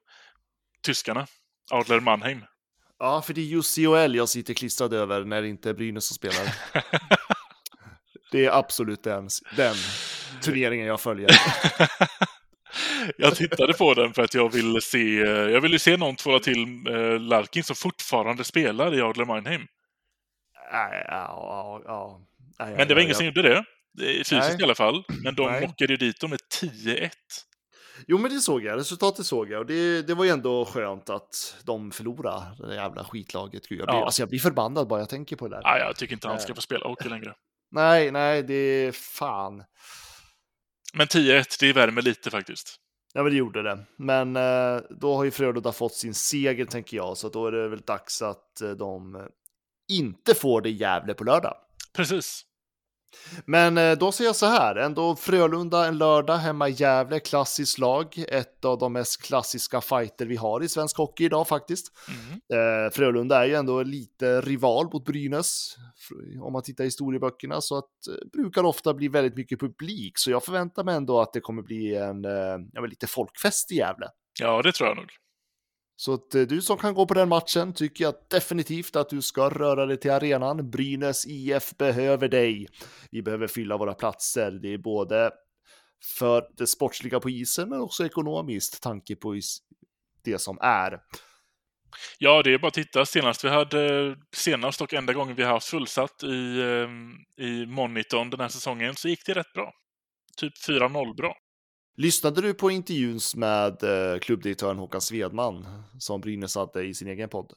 [0.83, 1.27] tyskarna?
[1.71, 2.45] Adler Mannheim.
[2.99, 6.07] Ja, för det är just CHL jag sitter klistrad över när det inte är Brynäs
[6.07, 6.55] som spelar.
[8.31, 9.75] Det är absolut den, den
[10.43, 11.31] turneringen jag följer.
[13.17, 16.39] jag tittade på den för att jag ville se, eh, jag ville se någon tvåla
[16.39, 19.67] till eh, Larkin som fortfarande spelar i Adler Mannheim.
[20.73, 22.21] Ja, ja,
[22.59, 23.65] Men det var ingen som gjorde det.
[24.03, 24.61] Är Fysiskt Nej.
[24.61, 25.05] i alla fall.
[25.23, 25.61] Men de Nej.
[25.61, 27.11] knockade ju dit dem med 10-1.
[28.07, 28.79] Jo, men det såg jag.
[28.79, 29.61] Resultatet såg jag.
[29.61, 33.69] Och det, det var ju ändå skönt att de förlorade det jävla skitlaget.
[33.69, 34.05] Gud, jag, blir, Ja.
[34.05, 35.63] alltså, jag blir förbannad bara jag tänker på det där.
[35.63, 36.55] Nej, jag tycker inte han ska Nej.
[36.55, 37.35] få spela hockey längre.
[37.71, 39.65] Nej, nej, det är fan.
[40.95, 42.77] Men 10-1, det värmer lite faktiskt.
[43.15, 43.79] Ja, men det gjorde det.
[43.99, 47.17] Men eh, då har ju Frölunda fått sin seger, tänker jag.
[47.17, 49.23] Så då är det väl dags att eh, de eh,
[49.89, 51.55] inte får det i Gävle på lördag.
[51.97, 52.43] Precis.
[53.45, 57.79] Men eh, då säger jag så här, ändå Frölunda en lördag hemma i Gävle, klassiskt
[57.79, 58.25] lag.
[58.29, 61.93] Ett av de mest klassiska fighter vi har i svensk hockey idag faktiskt.
[62.09, 62.85] Mm.
[62.87, 65.77] Eh, Frölunda är ju ändå lite rival mot Brynäs.
[66.43, 70.19] Om man tittar i historieböckerna så att eh, brukar ofta bli väldigt mycket publik.
[70.19, 72.25] Så jag förväntar mig ändå att det kommer bli en
[72.73, 74.07] ja, lite folkfest i Gävle.
[74.41, 75.11] Ja, det tror jag nog.
[75.97, 79.23] Så att eh, du som kan gå på den matchen tycker jag definitivt att du
[79.23, 80.71] ska röra dig till arenan.
[80.71, 82.67] Brynäs IF behöver dig.
[83.11, 84.51] Vi behöver fylla våra platser.
[84.51, 85.31] Det är både
[86.19, 89.41] för det sportsliga på isen men också ekonomiskt tanke på
[90.25, 91.01] det som är.
[92.19, 93.07] Ja, det är bara att titta.
[93.07, 98.31] Senast vi hade, senast och enda gången vi har haft fullsatt i, ehm, i monitorn
[98.31, 99.73] den här säsongen så gick det rätt bra.
[100.37, 101.37] Typ 4-0 bra.
[101.97, 105.67] Lyssnade du på intervjun med eh, klubbdirektören Håkan Svedman
[105.99, 107.53] som Brynäs hade i sin egen podd?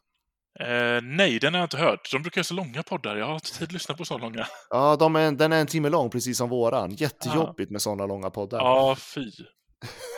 [0.59, 2.11] Eh, nej, den har jag inte hört.
[2.11, 3.15] De brukar ha så långa poddar.
[3.15, 4.47] Jag har inte tid att lyssna på så långa.
[4.69, 6.91] Ja, de är, den är en timme lång, precis som våran.
[6.91, 8.57] Jättejobbigt med sådana långa poddar.
[8.57, 9.31] Ja, fy.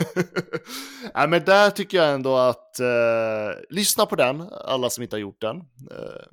[1.16, 5.22] Nej, men där tycker jag ändå att eh, lyssna på den, alla som inte har
[5.22, 5.58] gjort den.
[5.58, 6.24] Eh,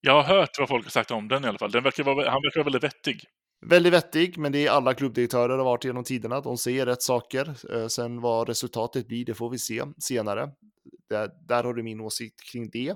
[0.00, 1.70] Jag har hört vad folk har sagt om den i alla fall.
[1.70, 3.24] Den verkar vara, han verkar vara väldigt vettig.
[3.66, 6.40] Väldigt vettig, men det är alla klubbdirektörer har varit genom tiderna.
[6.40, 7.54] De säger rätt saker.
[7.74, 10.50] Eh, sen vad resultatet blir, det får vi se senare.
[11.08, 12.88] Där, där har du min åsikt kring det.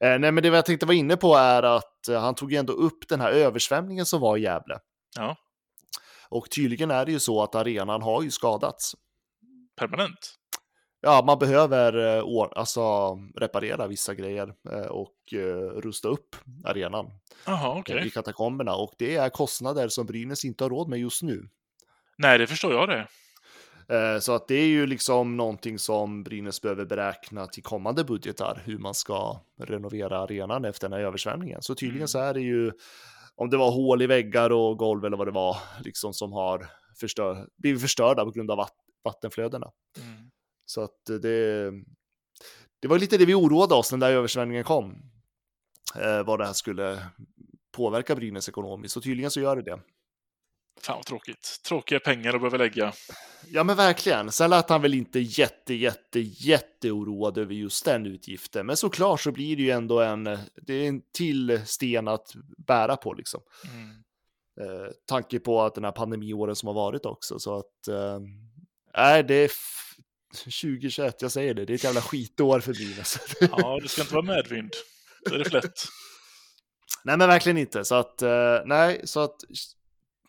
[0.00, 2.72] Eh, nej, men det jag tänkte vara inne på är att eh, han tog ändå
[2.72, 4.78] upp den här översvämningen som var i Gävle.
[5.16, 5.36] Ja.
[6.28, 8.92] Och tydligen är det ju så att arenan har ju skadats.
[9.76, 10.39] Permanent?
[11.02, 17.10] Ja, man behöver eh, år, alltså, reparera vissa grejer eh, och eh, rusta upp arenan
[17.46, 17.94] Jaha, okej.
[17.94, 18.10] i Okay.
[18.10, 18.74] katakomberna.
[18.74, 21.48] Och det är kostnader som Brynäs inte har råd med just nu.
[22.18, 23.06] Nej, det förstår jag det.
[24.20, 28.78] Så att det är ju liksom någonting som Brynäs behöver beräkna till kommande budgetar, hur
[28.78, 31.62] man ska renovera arenan efter den här översvämningen.
[31.62, 32.08] Så tydligen Mm.
[32.08, 32.72] så är det ju,
[33.34, 36.66] om det var hål i väggar och golv eller vad det var, liksom som har
[37.00, 38.74] förstör, blivit förstörda på grund av vatt,
[39.04, 39.70] vattenflödena.
[40.02, 40.09] Mm.
[40.70, 41.70] Så att det,
[42.82, 45.02] det var lite det vi oroade oss när den där översvämningen kom.
[45.96, 47.06] Eh, vad det här skulle
[47.72, 48.94] påverka Brynäs ekonomiskt.
[48.94, 49.80] Så tydligen så gör det det.
[50.80, 51.60] Fan vad tråkigt.
[51.68, 52.92] Tråkiga pengar att behöva lägga.
[53.46, 54.32] Ja men verkligen.
[54.32, 58.66] Sen lät han väl inte jätte, jätte, jätte oroad över just den utgiften.
[58.66, 62.32] Men såklart så blir det ju ändå en, det är en till sten att
[62.66, 63.40] bära på liksom.
[63.64, 63.90] Mm.
[64.60, 67.38] Eh, tanke på att den här pandemiåren som har varit också.
[67.38, 68.20] Så att, eh,
[69.26, 69.50] det är
[70.34, 73.18] 2021, jag säger det, det är ett jävla skitår för Brynäs.
[73.40, 74.72] Ja, det ska inte vara medvind.
[75.24, 75.84] Då är det flätt.
[77.04, 77.84] Nej, men verkligen inte.
[77.84, 79.36] Så att, eh, nej, så att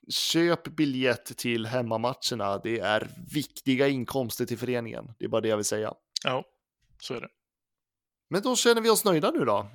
[0.10, 2.58] köp biljett till hemmamatcherna.
[2.64, 5.14] Det är viktiga inkomster till föreningen.
[5.20, 5.94] Det är bara det jag vill säga.
[6.24, 6.44] Ja,
[7.02, 7.30] så är det.
[8.30, 9.68] Men då känner vi oss nöjda nu då.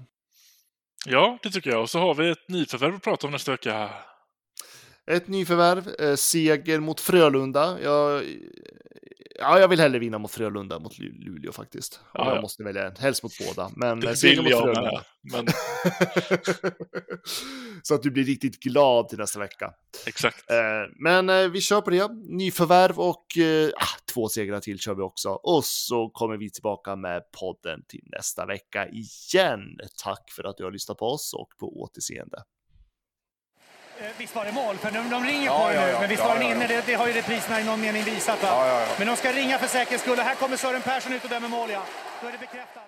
[1.07, 1.83] Ja, det tycker jag.
[1.83, 3.91] Och så har vi ett nyförvärv att prata om nästa vecka.
[5.07, 7.78] Ett nyförvärv, eh, seger mot Frölunda.
[7.82, 8.24] Jag,
[9.38, 12.00] ja, jag vill hellre vinna mot Frölunda mot Lu- Luleå faktiskt.
[12.02, 12.34] Om Ja, ja.
[12.34, 12.96] jag måste välja, en.
[12.96, 13.70] helst mot båda.
[13.76, 14.82] Men eh, Det seger vill mot jag Frölunda.
[14.92, 15.02] med.
[15.32, 15.46] Men
[17.82, 19.72] Så att du blir riktigt glad till nästa vecka.
[20.07, 20.50] exakt.
[20.50, 20.57] Eh,
[20.98, 22.09] Men eh, vi kör på det.
[22.28, 25.28] Nyförvärv och eh, ah, två segrar till kör vi också.
[25.30, 29.61] Och så kommer vi tillbaka med podden till nästa vecka igen.
[30.04, 32.38] Tack för att du har lyssnat på oss och på återseende.
[34.01, 34.76] Eh, Visst var det mål?
[34.76, 36.01] För de, de ringer Ja, på ja, nu, ja.
[36.01, 36.66] men visst var den inne?
[36.66, 38.38] Det, det har ju repriserna i någon mening visat.
[38.99, 40.18] Men de ska ringa för säkerhets skull.
[40.18, 41.82] Här kommer Sören Persson ut och dömer mål, ja.
[42.20, 42.86] Då är det bekräftat.